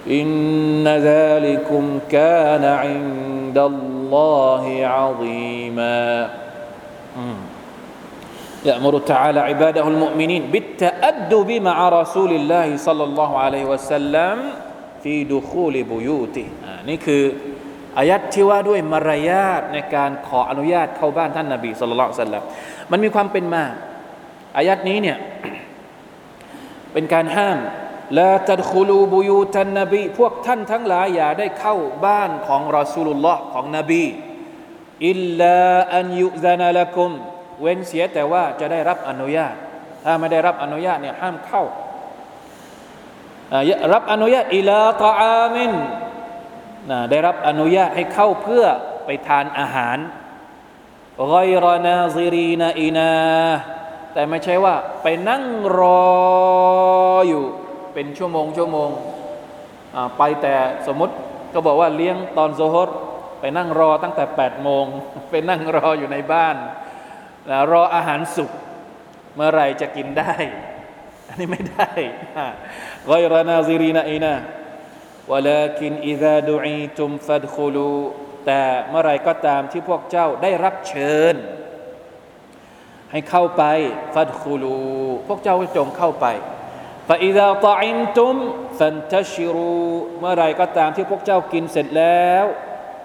[0.07, 6.31] إن ذلكم كان عند الله عظيما
[8.65, 14.39] يأمر تعالى عباده المؤمنين بالتأدب مع رسول الله صلى الله عليه وسلم
[15.03, 17.23] ฟีดูคูลิบุยูติอ่านี่คือ
[17.99, 22.43] อายัดที่ว่าด้วยมารยาทในการขออนุญาตเข้าบ้านท่านนาบีสุลต่านละ
[22.91, 23.65] มันมีความเป็นมา
[24.57, 25.19] อายัดนี้เนี่ย
[26.93, 27.59] เป็นการห้าม
[28.19, 34.05] ละตัดคูลูบุยูตันนบีพวกท่านทั้งหลายอย่าได้เข้าบ้านของรอสูลุลลอฮ์ของนบี
[35.09, 35.61] อิลลา
[35.97, 37.11] อันยุซานาละกุม
[37.63, 39.55] เว้นเสียแต่ว่าจะได้รับอนุญาต
[40.05, 41.65] ถ้าไม่ได้รับอนุญาตเนี่ยห้ามเข้า
[43.93, 45.73] รับอนุญาตอิลาตาอามิน
[47.11, 48.65] ได้รับอนุญาตให้เข้าเพื่อ
[49.07, 49.99] ไปทานอาหาร
[51.31, 51.35] ไก
[51.65, 53.13] รนาซิรีนาอินา
[54.13, 55.45] แต่ไม่ใช่ว่าไปนั่ง
[55.79, 56.05] รอ
[57.29, 57.45] อยู่
[57.95, 58.91] เป็นชั่วโมงชั่วโมง
[60.19, 60.55] ไปแต่
[60.87, 61.15] สมมติ
[61.53, 62.89] ก็บอกว่าเลี้ยงตอนโซฮด
[63.41, 64.85] ไปนั่งรอตั้งแต่8ปดโมง
[65.31, 66.57] ไปนั่งรออยู่ในบ้าน
[67.71, 68.51] รออาหารสุก
[69.35, 70.35] เมื่อไรจะกินได้
[71.29, 71.91] อันนี้ไม่ได้
[73.09, 74.35] กอยรานาซิรีนาอีนะ
[75.31, 77.93] วลากินอิดาดูอีตุมฟัดคูลู
[78.47, 81.35] แต่เมื่อไรก็ตามที่พวกเจ้าได้รับเชิญ
[83.11, 83.63] ให้เข้าไป
[84.15, 84.81] ฟัดคูลู
[85.29, 86.27] พวกเจ้าจงเข้าไป
[87.09, 88.37] ฟาอิดาตอิมตุม
[88.79, 89.79] ฟันทชิรู
[90.19, 92.45] เมื่อไรก็ตามที่พวกเจ้ากินเสร็จแล้ว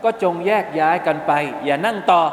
[0.03, 1.31] ก็จงแยกย้ายกันไป
[1.65, 2.23] อย่านั่งต่อ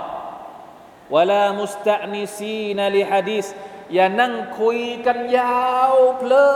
[1.14, 3.46] ولا مستأنسين لحديث
[3.92, 6.46] อย่านั่งคุยกันยาวเพลิ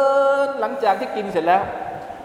[0.46, 1.62] นหลังจากที่กินเสร็จแล้ว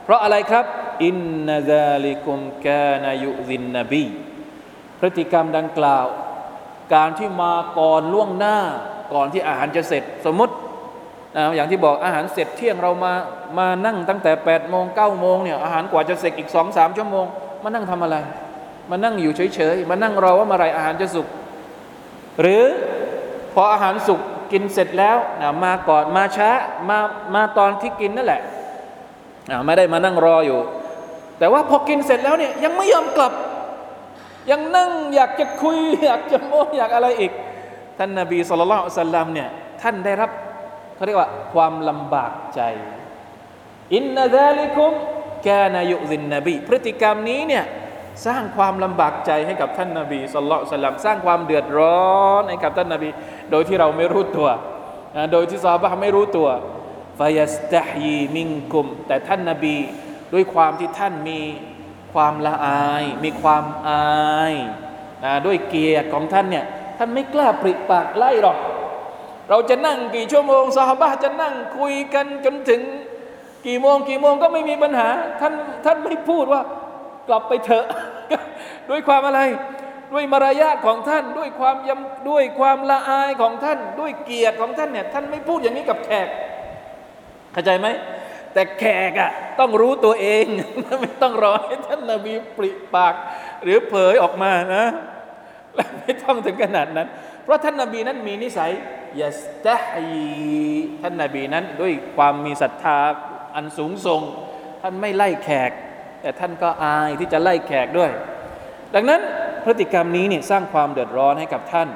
[0.03, 0.65] เพราะอะไรครับ
[1.03, 4.05] إن ذلكم كان يؤذي النبي
[4.99, 6.05] พฤติกรรมดังกล่าว
[6.93, 8.57] การที่มาก่อนล่วงหน้า
[9.13, 10.53] ก่อนที่อาหารจะเสร็จสมมติ
[11.35, 13.13] นะอย่างที่บอกอาหารเสร็จเที่ยงเรามา
[13.57, 17.25] มานั่งตั้งแต่แปดโมงเก้าโมงเนี่ยอาหารกว่าจะเสร็จอีกสองสามชั่วโมง
[17.63, 18.17] มานั่งทำอะไร
[18.89, 21.27] มานั่งอยู่เฉยๆมานั่งรอว่าเมื่อไรอาหารจะสุก
[22.41, 22.63] หรือ
[23.53, 24.21] พออาหารสุก
[24.51, 26.49] กินเสร็จแล้วนะมาก่อนมาช้า
[26.89, 26.97] มา
[27.35, 28.41] มาตอนที่กินนั่นแหละ
[29.65, 30.59] ไม่ได้มานั่งรออยู่
[31.39, 33.33] แต่ว่าพอกินเสร็จแล้วเนี่ยยังไม่ยอมกลับ
[34.51, 37.31] ยังนั่งอยากจะคุย อยากจะโม้อยากอะไรอีก
[37.97, 39.49] ท่านนาบีสุลต่านสัลลัมเนี่ย
[39.81, 40.31] ท่านได้รับ
[40.95, 42.61] เขาเรียกว่าความลำบากใจ
[43.95, 44.91] อินนาซาลิคุม
[45.43, 47.63] แกนายุซินนบีพฤติกรรมนี้เนี่ย
[48.25, 53.09] สร้างความลำบากใจให้กับท่านนาบีสุลต่านสลัมสร้างความเดือดร้อนให้กับท่านนาบี
[53.51, 54.49] โดยที่เราไม่รู้ตัว
[55.31, 56.49] โดยที่ซาบะไม่รู้ตัว
[57.19, 59.75] ฟายสตฮีมิงกุม แต่ท่านนาบี
[60.33, 61.39] ด้วยความที่ท่านมี
[62.13, 64.53] ความละอาย มีความอาย
[65.45, 66.65] ด้วยเกียรติของท่านเนี่ย
[66.97, 68.57] ท่านไม่กล้าปริปากไล่หรอก
[69.49, 72.81] เราจะนั่งกี่ชั่วโมงสหบะจะนั่งคุยกันจนถึง
[73.65, 75.09] กี่โมงกี่โมงก็ไม่มีปัญหา
[75.41, 75.53] ท่าน
[75.85, 76.61] ท่านไม่พูดว่า
[77.27, 77.85] กลับไปเถอะ
[78.89, 79.41] ด้วยความอะไร
[80.13, 86.27] ด้วยมารยาทของท่าน ด้วยความยำด้วยความละอายของท่าน ด้วยเกียรติของท่านเนี่ยท่านไม่พูดอย่างนี้กับแขก
[87.53, 87.87] เข้าใจไหม
[88.53, 90.45] แต่แขกอะต้องรู้ตัวเอง
[91.01, 93.15] ไม่ต้องรอให้ท่านนาบีปริปาก
[93.63, 94.85] หรือเผยออกมานะ
[95.99, 97.07] ไม่ต้องถึงขนาดนั้น
[97.43, 98.71] เพราะท่านนาบีนั้นมีนิสัย
[99.21, 100.07] ยัสตะฮี
[101.01, 102.99] ท่านนาบีนั้นด้วยความมีศรัทธา
[103.55, 104.21] อันสูงส่ง
[104.81, 105.71] ท่านไม่ไล่แขก
[106.21, 108.11] แต่ท่านก็อายที่จะไล่แขกด้วย
[108.95, 109.21] ดังนั้น
[109.63, 111.89] พฤติกรรมนี้เนี่ยสร้างความเดือดร้อนให้กับท่าน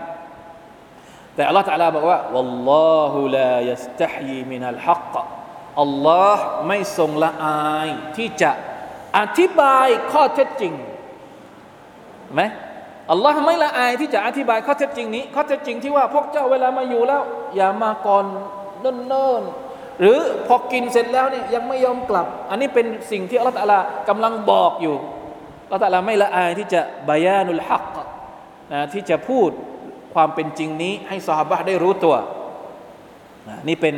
[1.36, 5.14] แต่ Allah ตะลาบอกว่าวัลลอฮุลายัสตะฮีมินัลฮัก
[5.82, 8.52] อัลลอฮ์ไม่ทรงละอายที่จะ
[9.18, 10.74] อธิบายข้อเท็จจริง
[12.34, 12.42] ไหม
[13.14, 17.22] Allah ไม่ละอายที่จะอธิบายข้อเท็จจริงนี้ ข้อเท็จจริงที่ว่าพวกเจ้าเวลามาอยู่แล้ว
[17.56, 18.26] อย่ามาก่อน
[18.82, 23.74] เนิ่นๆหรือพอกินเสร็จแล้วเนี่ยยังไม่ยอมกลับ อันนี้เป็นสิ่งที่อัลลอฮฺ
[24.10, 24.96] กำลังบอกอยู่
[25.65, 27.95] อัลลอฮฺตะลาไม่ละอายที่จะบายานุลฮัก
[28.73, 29.51] นะที่จะพูด
[30.15, 32.17] ความเป็นจริงนี้ ให้สหบะได้รู้ตัว
[33.49, 33.95] นะนี่เป็น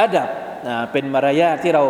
[0.00, 0.28] อัดับ
[0.66, 1.84] นะเป็นมารยาทที่เรา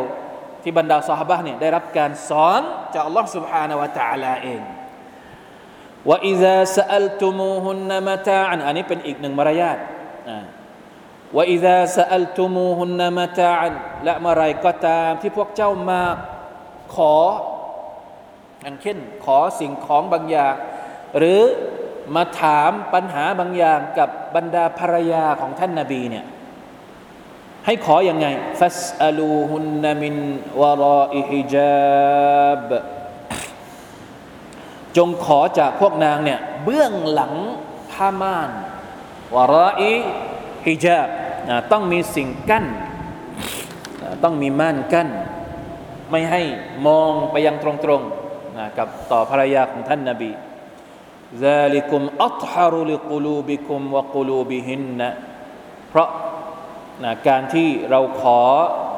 [0.63, 2.61] ที่บรรดาสหบะเนี่ยได้รับการสอน
[2.95, 4.63] จากอัลลอฮ์ سبحانه และ تعالى เอง
[6.09, 9.79] ว่าอิซาสอัลตุมูฮุนนมตาอันอันนี้เป็นอีกหนึ่งมารยาท
[11.37, 16.03] ว่าอิซาสอัลตุมูฮุนนมตาอันและเมื่อไรก็ตามที่พวกเจ้ามา
[16.95, 17.15] ขอ
[18.66, 20.56] อันเช่น ขอสิ่งของบางอย่าง
[21.18, 21.42] หรือ
[22.16, 26.26] มาถามปัญหาบางอย่างกับบรรดาภรรยาของท่านนาบีเนี่ย
[27.66, 28.28] ให้ขออยังไง
[28.60, 30.16] ฟัสอลูฮุนนมิน
[30.62, 32.70] วารออิฮิจาบ
[34.98, 37.34] จงขอจากพวกนางเนี่ยเบื้องหลัง
[37.92, 38.50] ผ้าม่าน
[39.36, 39.94] วารออิ
[40.66, 41.08] ฮิจาบ
[41.72, 42.66] ต้องมีสิ่งกั้น
[44.24, 45.10] ต้องมีม่านกั้น
[46.12, 46.42] ไม่ให้
[46.88, 48.19] มองไปยังตรงๆ
[48.79, 50.33] กับต่อภรรยาของท่านนาบี
[51.47, 55.01] ذلكم أطهر لقلوبكم وقلوبهن
[55.89, 56.09] เพราะ
[57.05, 58.41] นะการที่เราขอ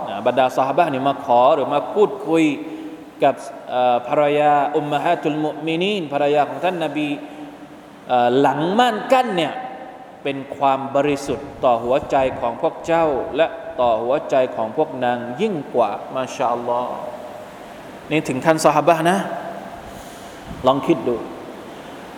[0.09, 2.45] นะบรรดาสหบะนี่มาขอหรือมาพูดคุย
[3.25, 3.35] กับ
[4.09, 7.09] ภรรยาอุมมะฮะตุลมุมินีนภรรยาของท่านนาบี
[8.41, 9.53] หลังม่านกั้นเนี่ย
[10.23, 13.47] เป็นความบริสุทธิ์ต่อหัวใจของพวกเจ้า และ
[13.81, 16.93] ต่อหัวใจของพวกนางยิ่งกว่ามาชาอัลลอฮ์
[18.11, 19.19] นี่ถึงท่านสหบะนะ
[20.68, 21.16] ลองคิดดู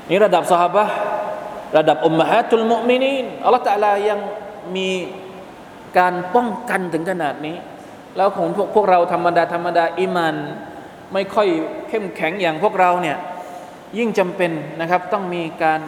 [0.10, 0.86] นี่ระดับสหบะ
[1.78, 4.20] ระดับอุมมะฮะตุลมุมินีนอัลลอฮฺตะลายัง
[4.76, 4.90] มี
[5.98, 7.58] การป้องกันถึงขนาดนี้
[8.18, 10.36] แล้วของพวกพวกเราธรรมดาธรรมดาอิมาน
[11.14, 11.48] ไม่ค่อย
[11.90, 13.18] เข้มแข็งอย่างพวกเราเนี่ย
[13.98, 15.82] ยิ่งจำเป็นนะครับต้องมีการ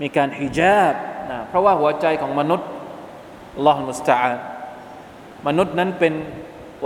[0.00, 0.94] มีการฮิญาบ
[1.30, 2.68] นะเพราะว่าหัวใจของมนุษย์
[3.66, 4.32] ลอฮ์มุสตาา
[5.46, 6.14] มนุษย์นั้นเป็น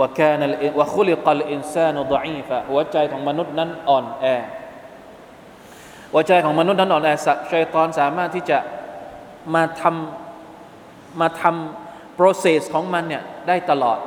[0.01, 0.41] วะกาน
[0.79, 4.25] วะคุลิกลอินซานุดอีฟะหัวใจของมนุษย์นั้นอ่อนแอ
[6.13, 7.11] หัวใจของมนุษย์นั้นอ่อนแอ
[7.51, 8.59] ชัยตอนสามารถที่จะ
[9.55, 13.99] มาทำมาทำ process ของมันเนี่ยได้ตลอด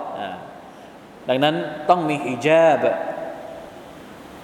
[1.29, 1.55] ดังนั้น
[1.88, 2.85] ต้องมีฮิญาบ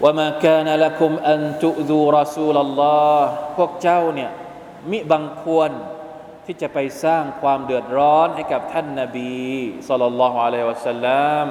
[0.02, 4.30] ว่ามาคานละคุมอันตุดูรอซูลลอฮ์พวกเจ้าเนี่ย
[4.90, 5.70] มิบังควร
[6.46, 9.34] ที่จะไปสร้างความเดือดร้อนให้กับท่านนาบี
[9.88, 11.48] สัลลัลลอฮุอะลัยฮิวะสัลลัม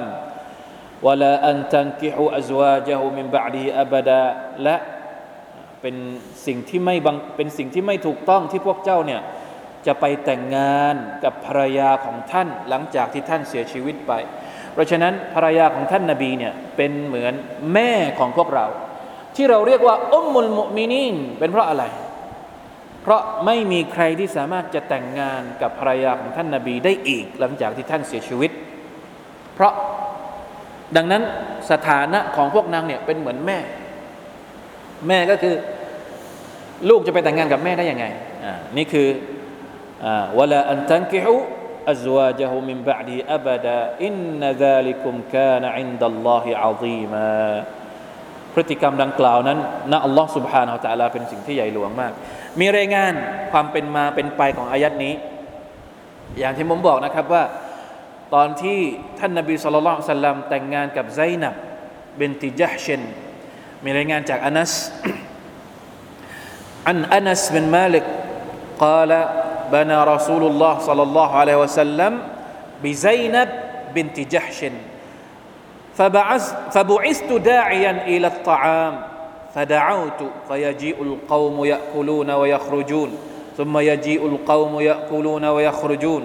[1.06, 4.26] วะลาอันตันกิฮูอัซวาจฮุมินบะดีอับดา
[4.64, 4.76] และ
[5.82, 5.96] เป็น
[6.46, 9.20] สิ่งที่ไม่บังเป็นสิ่งที่ไม่ถูกต้องที่พวกเจ้าเนี่ย
[9.86, 14.12] จะไปแต่งงานกับภรรยาของท่านหลังจากที่ท่านเสียชีวิตไป
[14.72, 17.34] เพราะฉะนั้นภรรยาของท่านนาบีเนี่ยเป็นเหมือน
[17.72, 18.66] แม่ของพวกเรา
[19.36, 21.84] ที่เราเรียกว่าอุมมุลมุมินีนเป็นเพราะอะไร
[23.02, 28.50] เพราะไม่มีใครที่สามารถจะแต่งงานกับภรรยาของท่านนาบีได้อีกหลังจากที่ท่านเสียชีวิต
[29.54, 29.72] เพราะ
[30.96, 31.22] ดังนั้น
[31.70, 33.58] สถานะของพวกนางเนี่ยเป็นเหมือนแม่
[35.07, 35.55] แม่ก็คือ
[36.89, 38.05] ลูกจะไปแต่งงานกับแม่ได้ยังไง
[38.45, 39.07] อ่านี่คือ
[40.05, 41.33] อ่าวลาอันตันกิฮู
[41.91, 47.27] อัจวาจฮุมินบะดีอับดาอินนซาลิกุมกานอินดัลลอฮิอาซีมา
[48.53, 49.59] พฤติกรรมดังกล่าวนั้น
[49.91, 52.11] นะอัลลอฮ์ سبحانه และ تعالى เป็นสิ่งที่ใหญ่หลวงมาก
[52.59, 53.13] มีรายงาน
[53.51, 55.13] ความเป็นมาเป็นไปของอายัดนี้
[56.39, 57.43] อย่างที่ผมบอกนะครับว่า
[58.33, 58.79] ตอนที่
[59.19, 61.55] ท่านนบีสุลต่านสัลลัมแต่งงานกับไซนับ
[62.17, 63.01] เบนติจฮเชน
[63.83, 64.73] มีรายงานจากอานัส
[66.87, 68.05] อันอานัสเป็นมาลิก
[68.79, 69.27] قال
[69.71, 72.19] بنى رسول الله صلى الله عليه وسلم
[72.83, 73.49] بزينب
[73.95, 74.65] بنت جحش
[75.95, 79.01] فبعث فبعثت داعيا الى الطعام
[79.55, 83.17] فدعوت فيجيء القوم ياكلون ويخرجون
[83.57, 86.23] ثم يجيء القوم ياكلون ويخرجون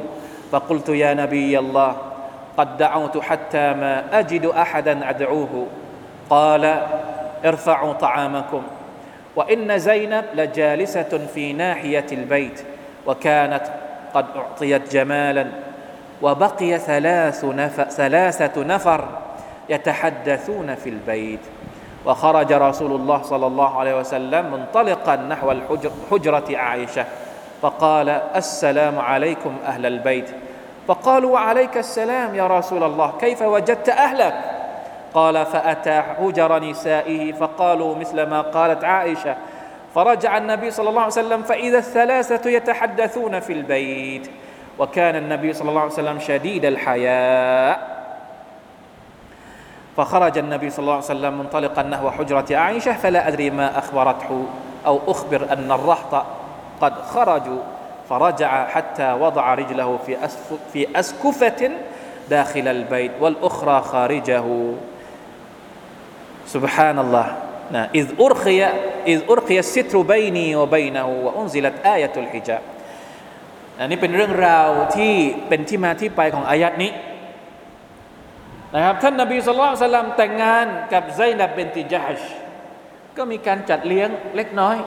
[0.53, 1.97] فقلت يا نبي الله
[2.57, 5.67] قد دعوت حتى ما اجد احدا ادعوه
[6.31, 6.83] قال
[7.46, 8.64] ارفعوا طعامكم.
[9.36, 12.64] وإن زينب لجالسة في ناحية البيت
[13.08, 13.64] وكانت
[14.14, 15.48] قد أعطيت جمالا
[16.22, 19.08] وبقي ثلاث نف ثلاثة نفر
[19.70, 21.40] يتحدثون في البيت.
[22.06, 27.06] وخرج رسول الله صلى الله عليه وسلم منطلقا نحو الحجرة عائشة
[27.62, 30.30] فقال السلام عليكم أهل البيت.
[30.88, 34.55] فقالوا وعليك السلام يا رسول الله كيف وجدت أهلك؟
[35.16, 39.36] قال فأتى حجر نسائه فقالوا مثل ما قالت عائشة.
[39.96, 44.30] فرجع النبي صلى الله عليه وسلم فإذا الثلاثة يتحدثون في البيت.
[44.80, 47.96] وكان النبي صلى الله عليه وسلم شديد الحياء.
[49.98, 54.46] فخرج النبي صلى الله عليه وسلم منطلقا نحو حجرة عائشة فلا أدري ما أخبرته
[54.86, 56.26] أو أخبر أن الرهط
[56.82, 57.62] قد خرجوا.
[58.10, 60.00] فرجع حتى وضع رجله
[60.74, 61.72] في أسكفة
[62.30, 64.44] داخل البيت والأخرى خارجه.
[66.54, 67.32] สุบฮานัลลอฮ์
[67.76, 68.70] นะอิซอุรคียะ
[69.10, 72.64] อิซอุรคียะซิตรุบัยนีวะบัยนาหูวะอุนซิลัตอายะตุลฮิจาบ
[73.80, 75.14] อันนี้เป็นเรื่องราวที่
[75.48, 76.92] เป็นที่มาที่ไปของอายัดนี้
[78.76, 82.20] นะครับท่านนาบีสุลต่านสลัมแต่งงานกับไซนับเบนติจัช
[83.18, 84.78] ก็มีการจัดเลี้ยงเล็กน้อย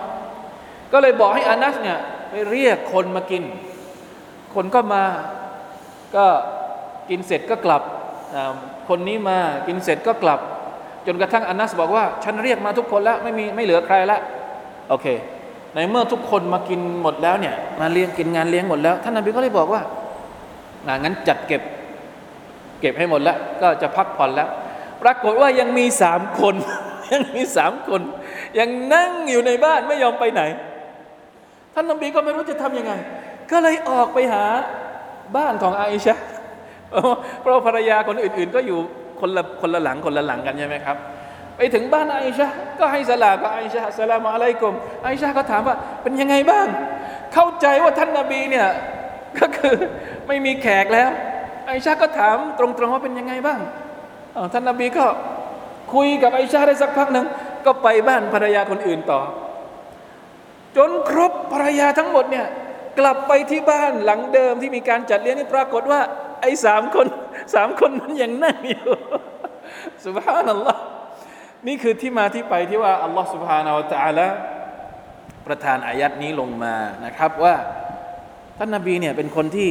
[0.92, 1.98] ก็เลยบอกให้อานัสเนี่ย
[2.30, 3.44] ไปเรียกคนมากิน
[4.54, 5.04] คนก็มา
[6.16, 6.26] ก็
[7.10, 7.82] กินเสร็จก็กลับ
[8.88, 10.40] คนนี้มากินเสร็จก็กลับ
[11.08, 14.18] จนกระทั่งอานัสบอกว่า ฉันเรียกมาทุกคนแล้วไม่มีไม่เหลือใครละ
[14.88, 15.06] โอเค
[15.74, 19.82] ในเมื่อทุกคนมากินหมดแล้วเนี่ยมาเลี้ยงกินงานเลี้ยงหมดแล้ว ท่านนบีก็เลยบอกว่า
[20.98, 21.62] งั้นจัดเก็บ
[22.80, 24.48] เก็บให้หมดแล้ว ก็จะพักผ่อนแล้ว
[25.02, 26.54] ปรากฏว่ายังมีสามคน
[27.12, 28.00] ยังมีสามคน
[28.58, 30.42] ยังนั่งอยู่ในบ้านไม่ยอมไปไหน
[31.74, 32.92] ท่านนบีก็ไม่รู้จะทํำยังไง
[33.50, 34.44] ก็เลยออกไปหา
[35.36, 36.18] บ้านของอาอิชะ
[37.40, 38.80] เพราะภรรยาคนอื่น ๆ ก็อยู่
[39.20, 40.96] คนละคนละหลังคนละหลังกันใช่ไหมครับ
[41.56, 46.66] ไปถึงบ้านอาอิชะก็ให้สลากับอาอิชะสลามอะลัยกุมอาอิชะก็ถามว่าเป็นยังไงบ้าง
[47.34, 48.68] เข้าใจว่าท่านนบีเนี่ย
[49.38, 49.76] ก็คือ
[50.26, 51.10] ไม่มีแขกแล้ว
[51.66, 53.60] ไอชาก็ถามตรงๆว่าเป็นยังไงบ้าง
[54.52, 55.06] ท่านนบีก็
[55.94, 57.26] คุยกับไอชาได้สักพักหนึ่ง
[57.66, 59.20] ก็ไปบ้านภรรยาคนอื่นต่อ
[60.76, 62.46] จนครบภรรยาทั้งหมดเนี่ย
[62.98, 66.00] กลับไปที่บ้านหลังเดิมที่มีการจัดเลี้ยงนี่ปรากฏว่า
[66.40, 67.06] ไอ้สามคน
[67.54, 68.84] สามคนนั้นยังนั่งอยู่
[70.06, 70.80] สุบฮานัลลอฮ์
[71.66, 74.26] นี่คือที่มาที่ไปที่ว่าอัลลอฮ์สุบฮานาอัลตะอาลา
[75.46, 77.54] ประทานอายัดนี้ลงมานะครับว่า
[78.58, 79.70] ท่านนบีเนี่ยเป็นคนที่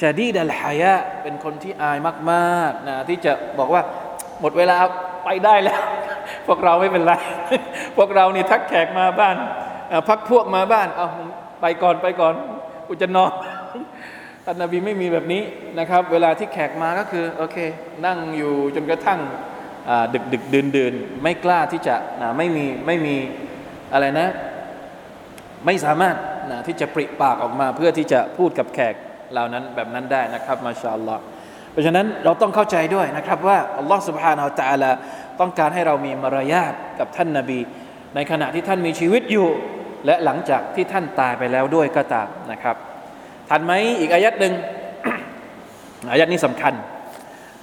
[0.00, 1.98] ชาดีดัลฮายะเป็นคนที่อาย
[2.30, 3.82] มากๆนะที่จะบอกว่า
[4.40, 4.76] หมดเวลา
[5.24, 5.80] ไปได้แล้ว
[6.46, 7.12] พวกเราไม่เป็นไร
[7.96, 9.36] พวกเรานี่ทักแขกมาบ้าน
[10.08, 11.08] พักพวกมาบ้านเอา
[11.60, 12.34] ไปก่อนไปก่อน
[12.86, 13.32] กูจะนอน
[14.50, 15.42] ท่านนาบีไม่มีแบบนี้
[15.78, 17.56] นะครับ เวลาที่แขกมาก็คือโอเค
[18.06, 19.20] นั่งอยู่จนกระทั่ง
[20.14, 23.16] ดึกดึกเดินเดินไม่กล้าที่จะนะไม่มีไม่มี
[23.92, 24.28] อะไรนะ
[25.66, 26.16] ไม่สามารถ
[26.50, 28.94] นะที่จะปริปากออกมาเพื่อที่จะพูดกับแขก
[29.32, 31.16] เหล่านั้นแบบนั้นได้นะครับมาชาอัลลอ
[31.72, 34.90] เพราะฉะนั้นเราต้องเข้าใจด้วยนะครับว่าอัลลอฮ์สุบฮานาอัลตะลา
[35.40, 37.60] ต้องการให้เรามีมารยาทกับท่านนาบี
[38.14, 39.48] ในขณะที่ท่านมีชีวิตอยู่
[40.06, 42.76] และหลังจากที่ท่านตายไปแล้วด้วยก็ตามนะครับ
[43.49, 44.53] ทันไหมอีกอายัดหนึ่ง
[46.11, 46.73] อายัดนี้สำคัญ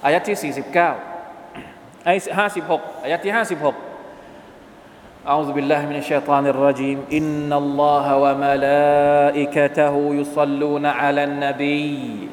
[0.05, 0.53] อายัดที่
[1.22, 2.14] 49ไอ้
[2.59, 3.90] 56อายัดที่ 56
[5.29, 12.29] أعوذ بالله من الشيطان الرجيم إن الله وملائكته يصلون على النبي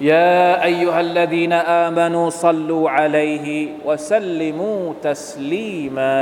[0.00, 6.18] يا أيها الذين آمنوا صلوا عليه وسلموا تسليما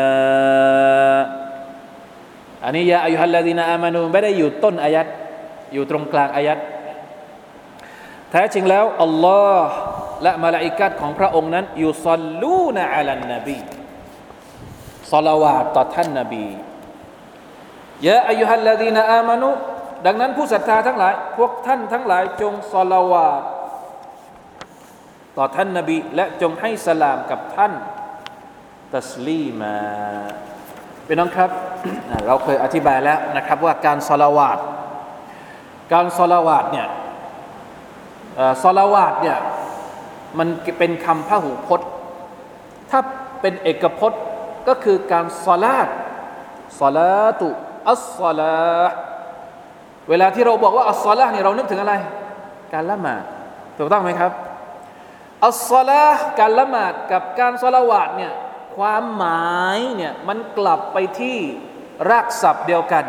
[2.65, 5.07] อันนี้ยาอายุฮัลลาดีนอามานูไม่ได้อยู่ต้นอายัด
[5.74, 6.60] อยู่ตรงกลางอายัด
[8.32, 9.68] แท้จริงแล้วอัลลอฮ์
[10.24, 13.60] และมาลาอิกัดของพระองค์นั้นอยู่ซัลลูนอะลันนบี
[15.14, 16.46] สลาวาตต่อท่านนบี
[18.08, 19.50] ยะอายุฮัลลาดีนอามานุ
[20.06, 23.44] ดังนั้นผู้ศรัทธาทั้งหลาย พวกท่านทั้งหลายจงสลาวาต
[25.38, 27.74] ต่อท่านนบี และจงให้สลามกับท่าน
[28.96, 29.76] ตัสลีมา
[31.06, 31.50] เป็นน้องครับ
[32.28, 34.58] เราเคยอธิบายแล้วนะครับว่าการสลาวาต
[35.94, 36.88] การสลาวาตเนี่ย
[38.64, 39.38] สลาวาตเนี่ย
[40.38, 40.48] มัน
[40.80, 41.90] เป็นคำพหูพจน์
[42.92, 43.00] ถ้า
[43.42, 44.22] เป็นเอกพจน์
[44.68, 45.88] ก็คือการสลาด
[46.80, 47.48] สลาตุ
[47.90, 48.58] อัสสลา
[50.10, 51.96] เวลาที่เราบอกว่าอัสสลาเนี่ยเรานึกถึงอะไร
[52.74, 53.24] การละหมาด
[53.78, 54.32] ถูกต้องไหมครับ
[55.46, 56.04] อัสสลา
[56.40, 58.34] การละหมาดกับการสละวาดเนี่ย
[58.78, 61.38] ความหมายเนี่ยมันกลับไปที่
[62.10, 63.06] รากศัพท์เดียวกัน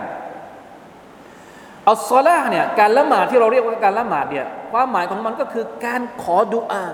[1.90, 6.86] อัสซลาเนี่ยการละหมาดที่เราเรียกว่าการละหมาดเนี่ยความหมายของมันก็คือการขอดุอา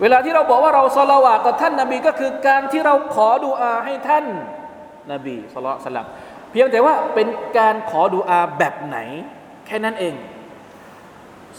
[0.00, 4.24] เวลาที่เราบอกว่าเราสละวาต่อท่านนาบีก็คือการที่เราขอดุอาให้ท่าน
[5.12, 6.08] นาบีสุลต่าน
[6.50, 7.28] เพียงแต่ว่าเป็น
[7.58, 8.98] การขอดุอาแบบไหน
[9.66, 10.14] แค่นั้นเอง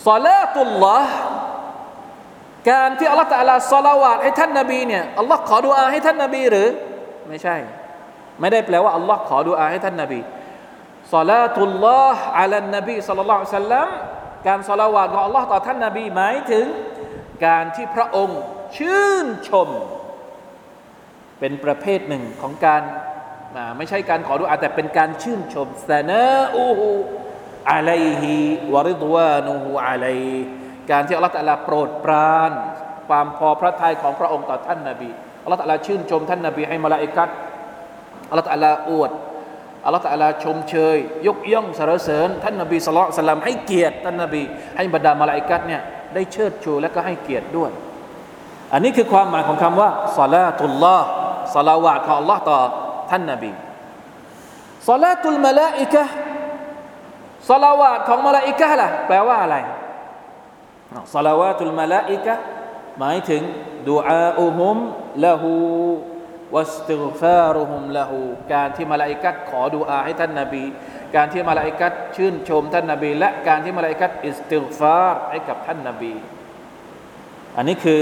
[0.08, 1.16] ซาลาตุลลอฮ์
[2.72, 6.70] การที่อัลลอฮฺตะลาสลาวาให้ท่านนาบีเนี่ยอัลลอฮ์ขอดุอาให้ท่านนาบีหรือ
[7.28, 7.56] ไม่ใช่
[8.40, 10.20] ไม่ได้แปลว่าอัลลอฮ์ขอดุอาให้ท่านนาบี
[11.16, 13.88] ซาลาตุลลอฮ์อัลลนบีสัลลัลลอฮุซัลลัม
[14.48, 16.66] การสลาวาตของอัลลอฮ์ต่อท่านนาบีหมายถึง
[17.46, 18.40] การที่พระองค์
[18.78, 19.70] ชื่นชม
[21.40, 22.82] เป็นประเภทหนึ่งของการ
[23.78, 26.90] ไม่ใช่การขอดุอาแต่เป็นการชื่นชมซานาอูฮู
[27.72, 28.36] อะลัยฮิ
[28.74, 30.20] วริดวานูฮูอะลัย
[30.92, 32.52] การที่อัลลอฮฺตะลาโปรดปราน
[33.08, 35.10] ความพอพระทัยของพระองค์ต่อท่านนาบี
[35.44, 37.30] อัลลอฮฺตะลาชื่นชมท่านนาบีให้มาลาอิกัด
[38.30, 39.12] อัลลอฮฺตะลาอวด
[39.86, 44.44] อัลลอฮฺตะลาชมเชย ยกย่องสรรเสริญ ท่านนาบีสุลต่านให้เกียรติท่านนาบี
[44.78, 45.82] ให้บรรดามาลาอิกัดเนี่ย
[46.14, 47.72] ได้เชิดชูและก็ให้เกียรติด้วย
[48.74, 51.08] อันนี้คือความหมายของคำว่าสลาตุลลอฮ์
[51.56, 52.58] สลาวาตของอัลลอฮ์ต่อ
[53.12, 53.52] ท่านนาบี
[54.90, 56.04] สลาตุลมาลาอิกะ
[57.52, 59.56] สลาวาตของมาลาอิกะล่ะแปลว่าอะไร
[61.16, 62.34] สลาวาตุลมาลาอิกะ
[63.00, 63.42] หมายถึง
[63.90, 64.78] ดูอาอุฮุม
[65.24, 65.54] ละหู
[66.54, 68.20] วัสติฟารุฮุมละหู
[68.54, 70.64] การที่มาลาอิกัดขอดูอาให้ท่านนาบี
[71.16, 76.14] การที่มาลาอิกัดชื่นชมท่านนาบี และการที่มาลาอิกัดอิสติฟารให้กับท่านนาบี
[77.58, 78.02] อันนี้คือ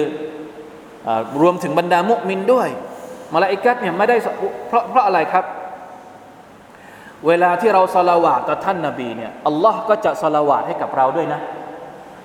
[1.07, 1.09] อ
[1.41, 2.69] รวมถึงบรรดามุมินด้วย
[3.33, 4.17] มาลาอิกัดเนี่ยไม่ได้
[4.67, 5.45] เพราะเพราะอะไรครับ
[7.27, 11.39] เวลาที่เราสละวาตต่อท่านนาบีเนี่ยอัลลอฮ์ก็จะสละวาตให้กับเราด้วยนะ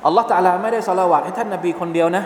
[0.07, 2.25] อัลลอฮ์ตาลาไม่ได้สละวาตให้ท่านนาบีคนเดียวนะ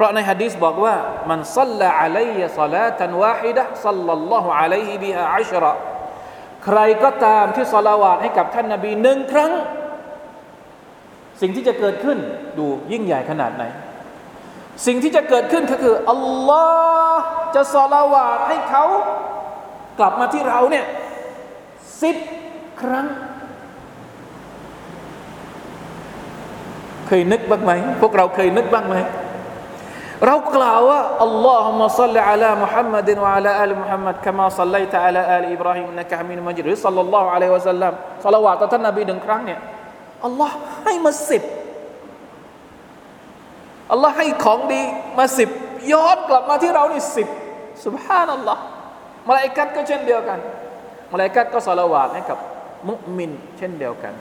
[0.00, 0.94] ราะในฮะดีษบอกว่า
[1.30, 5.72] มันสัลละอะลัยสลาตันวาฮิดะสัลลัลลอฮุอะลัยฮิบิฮะอัชระ
[6.64, 9.52] ใครก็ตามที่สละวาตให้กับท่านนาบีหนึ่งครั้ง
[11.40, 12.18] สิ่งที่จะเกิดขึ้น
[12.58, 13.64] ดูยิ่งใหญ่ขนาดไหน
[14.86, 16.64] สิ่งที่จะเกิดขึ้นก็คืออัลลอ
[17.12, 17.22] ฮ์
[17.54, 18.84] จะสละวาตให้เขา
[19.98, 20.86] กลับมาที่เราเนี่ย
[22.02, 22.16] สิบ
[22.80, 23.06] ครั้ง
[27.06, 28.96] เคยนึกบ้างไหม พวกเราเคยนึกบ้างไหม
[30.26, 36.64] เรากล่าวว่าاللهم صل على محمد وعلى آل محمد كما صليت على آل إبراهيم إنك حميد مجيد
[36.66, 37.92] หรือ صلى الله عليه وسلم
[38.24, 39.60] ศอลาวาตต่อท่านนบีหนึ่งครั้งเนี่ย
[40.24, 41.42] อัลลอฮ์ให้มาสิบ
[43.92, 44.82] อัลลอฮ์ให้ของดี
[45.18, 45.48] มาสิบ
[45.92, 47.28] ย้อนกลับมาที่เรานี่สิบ
[47.84, 48.62] สุบฮานัลลอฮ์
[49.28, 50.38] มาลาอิกัดก็เช่นเดียวกัน
[51.12, 52.38] มาลาอิกัดก็ศอลาวาตให้กับ
[52.88, 54.14] มุมินเช่นเดียวกัน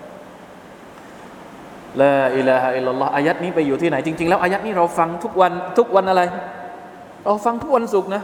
[2.02, 6.22] ลาอิลาฮะอิลลัลลอฮ์อายัดนี้ไปอยู่ที่ไหนจริง ๆ แล้วอายัดนี้เราฟังทุกวันทุกวันอะไร
[7.26, 8.24] เราฟังทุกวันศุกร์นะ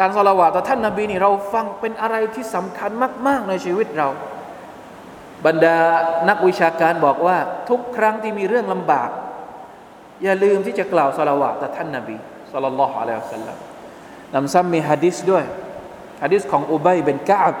[0.00, 2.90] การสละวะต่อท่านนาบีนี่เราฟังเป็นอะไรที่สำคัญ
[3.26, 4.08] มาก ๆ ในชีวิตเรา
[5.46, 5.76] บรรดา
[6.28, 7.36] นักวิชาการบอกว่า
[7.70, 9.10] ทุกครั้งที่มีเรื่องลำบาก
[10.22, 12.16] อย่าลืมที่จะกล่าวสละวะต่อท่านนาบี
[12.52, 13.56] สุลลัลลอฮุอะลัยฮิสัลลัม
[14.34, 15.44] นำซ้ำมีฮะดิษด้วย
[16.22, 17.56] ฮะดิษของอุบัยเป็นกะอับ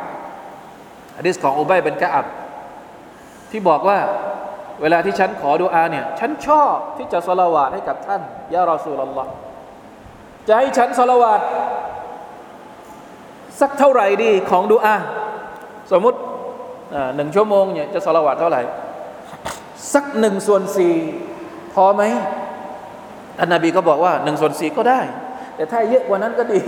[1.18, 2.26] ฮะดิษของอุบัยเป็นกะอับ
[3.54, 3.98] ที่บอกว่า
[4.82, 8.22] เวลาที่ฉันขอดุอาเนี่ย ฉันชอบที่จะสละวาดให้กับท่าน
[8.54, 9.30] ยารอสูลลอฮ์
[10.48, 11.40] จะให้ฉันสละวาด
[13.60, 14.96] สักเท่าไหร่ดีของดุอา
[15.92, 16.18] สมมติ
[17.16, 18.62] หนึ่งชั่วโมงเนี่ยจะสละวาดเท่าไหร่
[19.94, 20.94] สักหนึ่งส่วนสี่
[21.74, 22.02] พอไหม
[23.38, 25.00] ท่านนาบีก็บอกว่าหนึ่งส่วนสี่ก็ได้
[25.56, 26.60] แต่ถ้าเยอะกว่านั้นก็ดี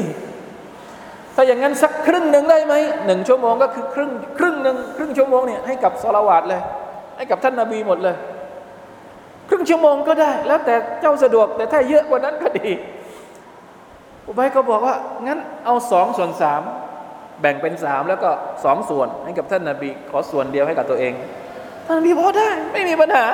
[1.36, 2.74] ถ้าอย่างนั้นสักครึ่งหนึ่งได้ไหม
[3.06, 6.60] หนึ่งชั่วโมงก็คือครึ่งครึ่งหนึ่งครึ่งชั่วโมงเนี่ยให้กับสละวาดเลย
[7.16, 8.16] ให้กับท่านนาบีหมดเลย
[9.48, 12.70] ครึ่งชั่วโมงก็ได้ แล้วแต่เจ้าสะดวกแต่ถ้าเยอะกว่านั้นก็ดี
[14.26, 16.62] อุบัยก็บอกว่างั้นเอาสองส่วนสาม
[17.40, 18.30] แบ่งเป็นสามแล้วก็
[18.64, 21.12] สองส่วนให้กับท่านนาบีขอส่วนเดียวให้กับตัวเอง
[21.86, 23.24] ท่านนบีบอกได้ไม่มีปัญหา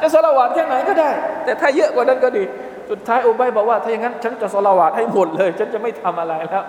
[0.00, 1.10] จะสละวาดแค่ไหนก็ได้
[1.44, 2.44] แต่ถ้าเยอะกว่านั้นก็ดี
[2.90, 6.64] สุดท้ายอุบัยบอกว่า ถ้าอย่างนั้น ฉันจะสละวาดให้หมดเลย ฉันจะไม่ทำอะไรแล้ว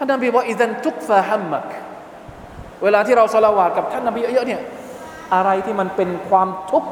[0.00, 1.66] ท่านนบีบอกอิดันทุกฟาฮัมมัก
[2.82, 4.62] เวลาที่เราสละวาดกับท่านนบีเยอะๆเนี่ย
[5.34, 6.90] อะไรที่มันเป็นความทุกข์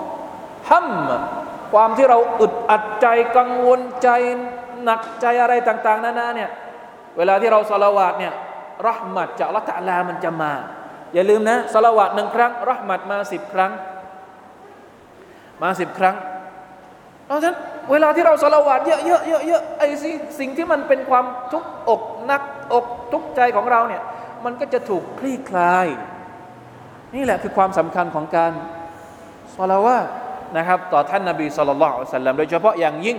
[0.71, 3.07] ห้ำความที่เราอึดอัดใจ
[3.37, 4.09] กังวลใจ
[4.83, 6.51] หนักใจอะไรต่าง ๆนานาเนี่ย
[7.17, 8.33] เวลาที่เราสละวาดเนี่ย
[8.87, 10.53] รหมัดจากละตะลามันจะมา
[11.15, 13.73] อย่าลืมนะสละวาดหนึ่งครั้งรหมัดมาสิบครั้ง
[15.63, 16.17] มาสิบครั้ง
[17.27, 17.57] เพราะฉะนั้น
[17.91, 24.03] เวลาที่เราสละวาดเยอะเยอะเยอะเยอะไอ้สิสิ่งที่มันเป็นความทุกข์อกนักอกทุกข์ใจของเราเนี่ย
[24.45, 25.87] มันก็จะถูกคลี่คลาย
[27.15, 28.53] นี่แหละคือความสำคัญของการ
[29.57, 29.99] สลาวา
[30.57, 33.19] นะครับต่อท่านนาบีสุลต่านสัลลัมโดยเฉพาะอย่างยิ่ง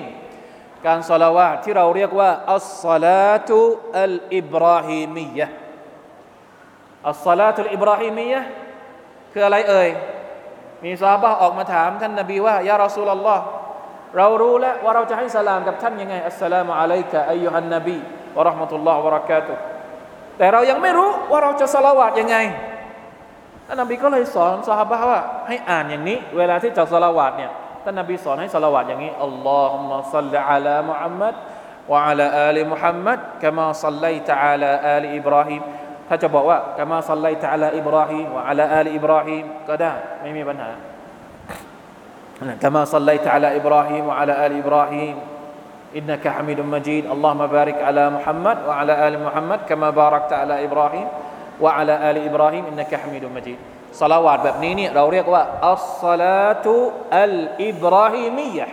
[0.85, 3.57] การสลาวาที่เราเรียกว่าอัลสลาตุ
[4.03, 5.47] อัลอิบราฮิมียะ
[7.07, 8.41] อัลสลาตุอัลอิบราฮิมียะ
[9.31, 9.89] คืออะไรเอ่ย
[10.83, 13.43] มีซาบะออกมาถามท่านนาบีว่ายารอสูลลอฮ์
[14.17, 17.97] เรารู้แล้วว่าเราจะให้สลามกับท่านยังไงอัสสลามุอะลัยกะอายุฮันนบี
[18.35, 19.53] วะราะห์มะตุลลอฮฺวะบะเราะกาตุ
[20.37, 22.37] แต่เรายังไม่รู้ว่าเราจะสลาวาดยังไง
[23.67, 27.51] ท่านนบีก็เลยสอนสหายว่าให้อ่านอย่างนี้ เวลาที่จะสลาวาดเนี่ย
[27.83, 31.33] ท่านนบีสอนให้สลาวาดอย่างนี้อัลลอฮุมะซัลลิอะลามุฮัมมัด
[31.91, 35.61] วะอะลาอาลีมุฮัมมัดกะมาซัลลัยตะอาลาอาลีอิบรอฮีม
[36.07, 40.69] ถ้าจะบอกว่ากะมาซัลลัยตะอาลาอิบรอฮีมวะอะลาอาลีอิบรอฮีมก็ได้ไม่มีปัญหา
[42.60, 45.16] كما صليت على إبراهيم وعلى آل إبراهيم
[45.96, 51.06] إنك حميد مجيد اللهم بارك على محمد وعلى آل محمد كما باركت على إبراهيم
[51.62, 53.58] وعلى آل إبراهيم إنك حميد مجيد
[54.00, 56.74] สลาวาดแบบนี้เนี่ยเราเรียกว่าอัลสลาตุ
[57.20, 58.66] อัลอิบราฮิมียะ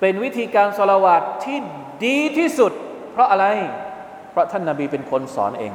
[0.00, 1.58] เป็นวิธีการสลาวาดที่
[2.04, 2.72] ดีที่สุด
[3.12, 3.46] เพราะอะไร
[4.30, 5.72] เพราะท่านนาบีเป็นคนสอนเอง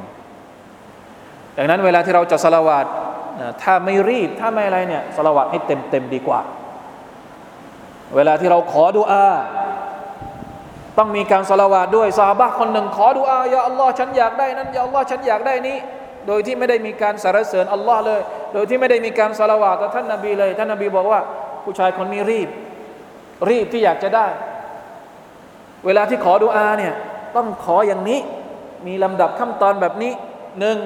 [1.57, 2.85] ดังนั้นเวลาที่เราจะสลาวาด
[3.61, 6.41] ถ้าไม่รีบถ้าไม่อะไรเนี่ยสลาวาดให้เต็มเต็มดีกว่า
[8.16, 9.28] เวลาที่เราขอดุอา
[10.98, 15.78] ต้องมีการสละวาดด้วยซาบะคนหนึ่งขอดุอายาอัลลอฮ์ฉันอยากได้นั้นยาอัลลอฮ์ฉันอยากได้นี้
[16.26, 18.20] โดยที่ไม่ได้มีการสรรเสริญอัลลอฮ์เลย
[18.54, 21.20] โดยที่ไม่ได้มีการสละวาดต่อท่านนบีเลย ท่านนบีบอกว่า
[21.64, 22.48] ผู้ชายคนนี้รีบ
[23.50, 24.26] รีบที่อยากจะได้
[25.86, 26.94] เวลาที่ขอดุอาเนี่ย
[27.36, 28.20] ต้องขออย่างนี้
[28.86, 30.12] มีลำดับขั้นตอนแบบนี้
[30.58, 30.78] หนึ่ง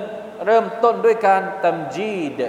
[0.47, 2.41] เริ่มต้นด้วยการตัมจีด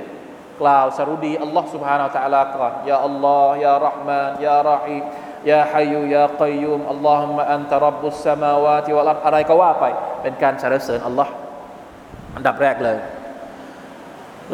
[0.60, 5.04] กล่าวสรุดีอัลลอฮ์ سبحانه และ تعالى ก่อนยาอัลลอฮ์ยารห์มานยารหีม
[5.50, 9.84] ยาฮัยยากัยยุมอัลลอฮุมะอันตะรับบุสสมาวาติวะลัดอะไรก็ว่าไป
[10.22, 11.32] เป็นการสรรเสริญอัลลอฮ์
[12.36, 12.98] อันดับแรกเลย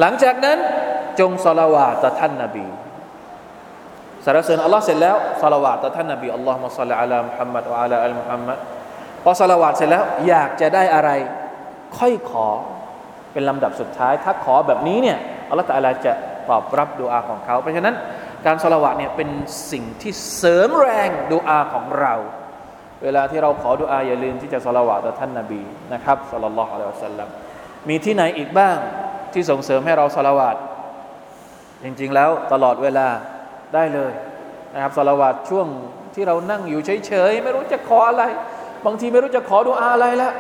[0.01, 0.59] หลังจากนั้น
[1.21, 2.67] จงสละวาตต่อท่านนบี
[4.25, 8.59] สรรเสริญอัลลอฮ์เสร็จแล้วสละวาตต่อท่านนบีอัลลอฮ์มะสัลลัลลอฮ์มุฮัมมัดวะอะลาอัลมุฮัมมัด
[9.25, 11.11] พอสละวาตเสร็จแล้ว อยากจะได้อะไร
[11.99, 12.49] ค่อยขอ
[13.33, 15.19] เป็นลำดับสุดท้าย ถ้าขอแบบนี้เนี่ย
[15.50, 16.14] อัลลอฮ์ตะอาลาจะ
[16.50, 17.96] ตอบรับดูอาของเขา เพราะฉะนั้น
[18.46, 19.30] การสละวะเนี่ยเป็น
[19.72, 22.14] สิ่งที่เสริมแรงดูอาของเรา
[23.04, 25.62] เวลาที่เราขอดูอาอย่าลืมที่จะสละวะต่อท่านนาบี
[25.94, 27.30] นะครับสัลลัลลอฮุอะลัยฮิวะสัลลัม
[27.90, 28.78] มีที่ไหนอีกบ้าง
[29.34, 30.50] ที่ส่งเสริมให้เราสละวะ
[31.84, 33.08] จริงๆแล้วตลอดเวลา
[33.74, 34.12] ได้เลย
[34.74, 35.68] นะครับสละวะช่วง
[36.16, 38.24] ที่เรานั่งอยู่เฉยๆไม่รู้จะขออะไร
[38.86, 40.34] บางทีไม่รู้จะขอดูอาอะไรแล้ว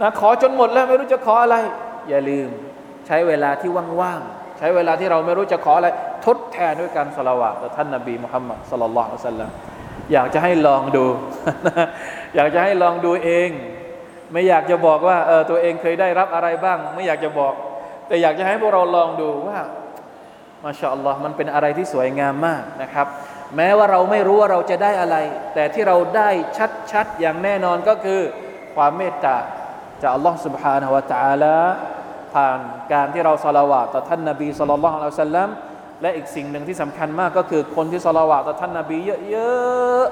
[0.00, 1.56] นะขอจนหมดแล้วไม่รู้จะขออะไร
[2.08, 2.48] อย่าลืม
[3.11, 3.69] ช้เวลาที่
[4.01, 5.87] ว่างๆใช้เวลาที่เราไม่รู้จะขออะไร
[6.25, 9.49] ทดแทนด้วยการสละวะต่อท่านนบีมุฮัมมัดสลลัลลอฮุอะลัยฮิสัลลัม
[10.13, 11.05] อยากจะให้ลองดู
[12.35, 13.49] อยากจะให้ลองดูเอง
[14.31, 17.53] ไม่อยากจะบอกว่าเออตัวเองเคยได้รับอะไรบ้าง ไม่อยากจะบอก
[18.07, 19.59] แต่อยากจะให้พวกเราลองดูว่า
[20.63, 23.07] มาชาอัลลอฮ์มันเป็นอะไรที่สวยงามมากนะครับ
[23.55, 25.15] แม้ว่าเราไม่รู้ว่าเราจะได้อะไร
[25.53, 26.29] แต่ที่เราได้
[26.91, 28.21] ชัดๆอย่างแน่นอนก็คือ
[28.75, 29.37] ความเมตตา
[30.01, 31.57] จากอัลลอฮ์ سبحانه และ تعالى
[32.33, 32.59] ผ่าน
[32.93, 35.49] การที่เราสละวะต่อท่านนบีสุลต่านละอัลลอฮฺสัลลัม
[36.01, 38.97] และอีกสิ่งหนึ่งที่สำคัญมากก็คือคนที่สละวะต่อท่านนาบี
[39.29, 40.05] เยอะ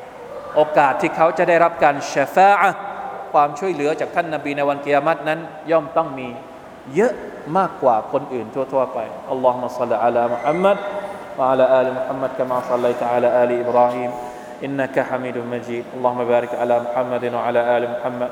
[0.00, 2.70] ๆ โอกาสที่เขาจะได้รับการชฟาอะ
[3.32, 5.40] ความช่วยเหลือจากท่านนาบีในวันกิยามัตนั้น
[5.70, 6.28] ย่อมต้องมี
[6.94, 7.12] เยอะ
[7.56, 8.98] มากกว่าคนอื่นทั่วๆไป
[9.30, 10.78] อัลลอฮฺมะสัลลัลอัลามุฮัมมัด
[11.38, 14.10] وعلى آل محمد كما صليت على آل إبراهيم
[14.64, 18.30] إنك حميد مجيد اللهم بارك على محمد وعلى آل محمد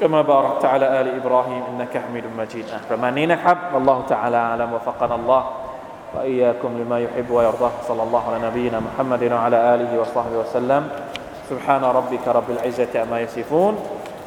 [0.00, 5.42] كما باركت على آل إبراهيم إنك حميد مجيد ประมาณนี้นะครับ والله تعالى أعلم وفقنا الله
[6.14, 10.82] وإياكم لما يحب ويرضاه صلى الله على نبينا محمد وعلى آله وصحبه وسلم
[11.50, 13.74] سبحان ربك رب العزة عما يصفون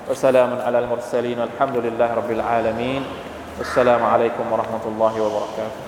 [0.10, 3.02] وسلام على المرسلين والحمد لله رب العالمين
[3.58, 5.87] والسلام عليكم ورحمة الله وبركاته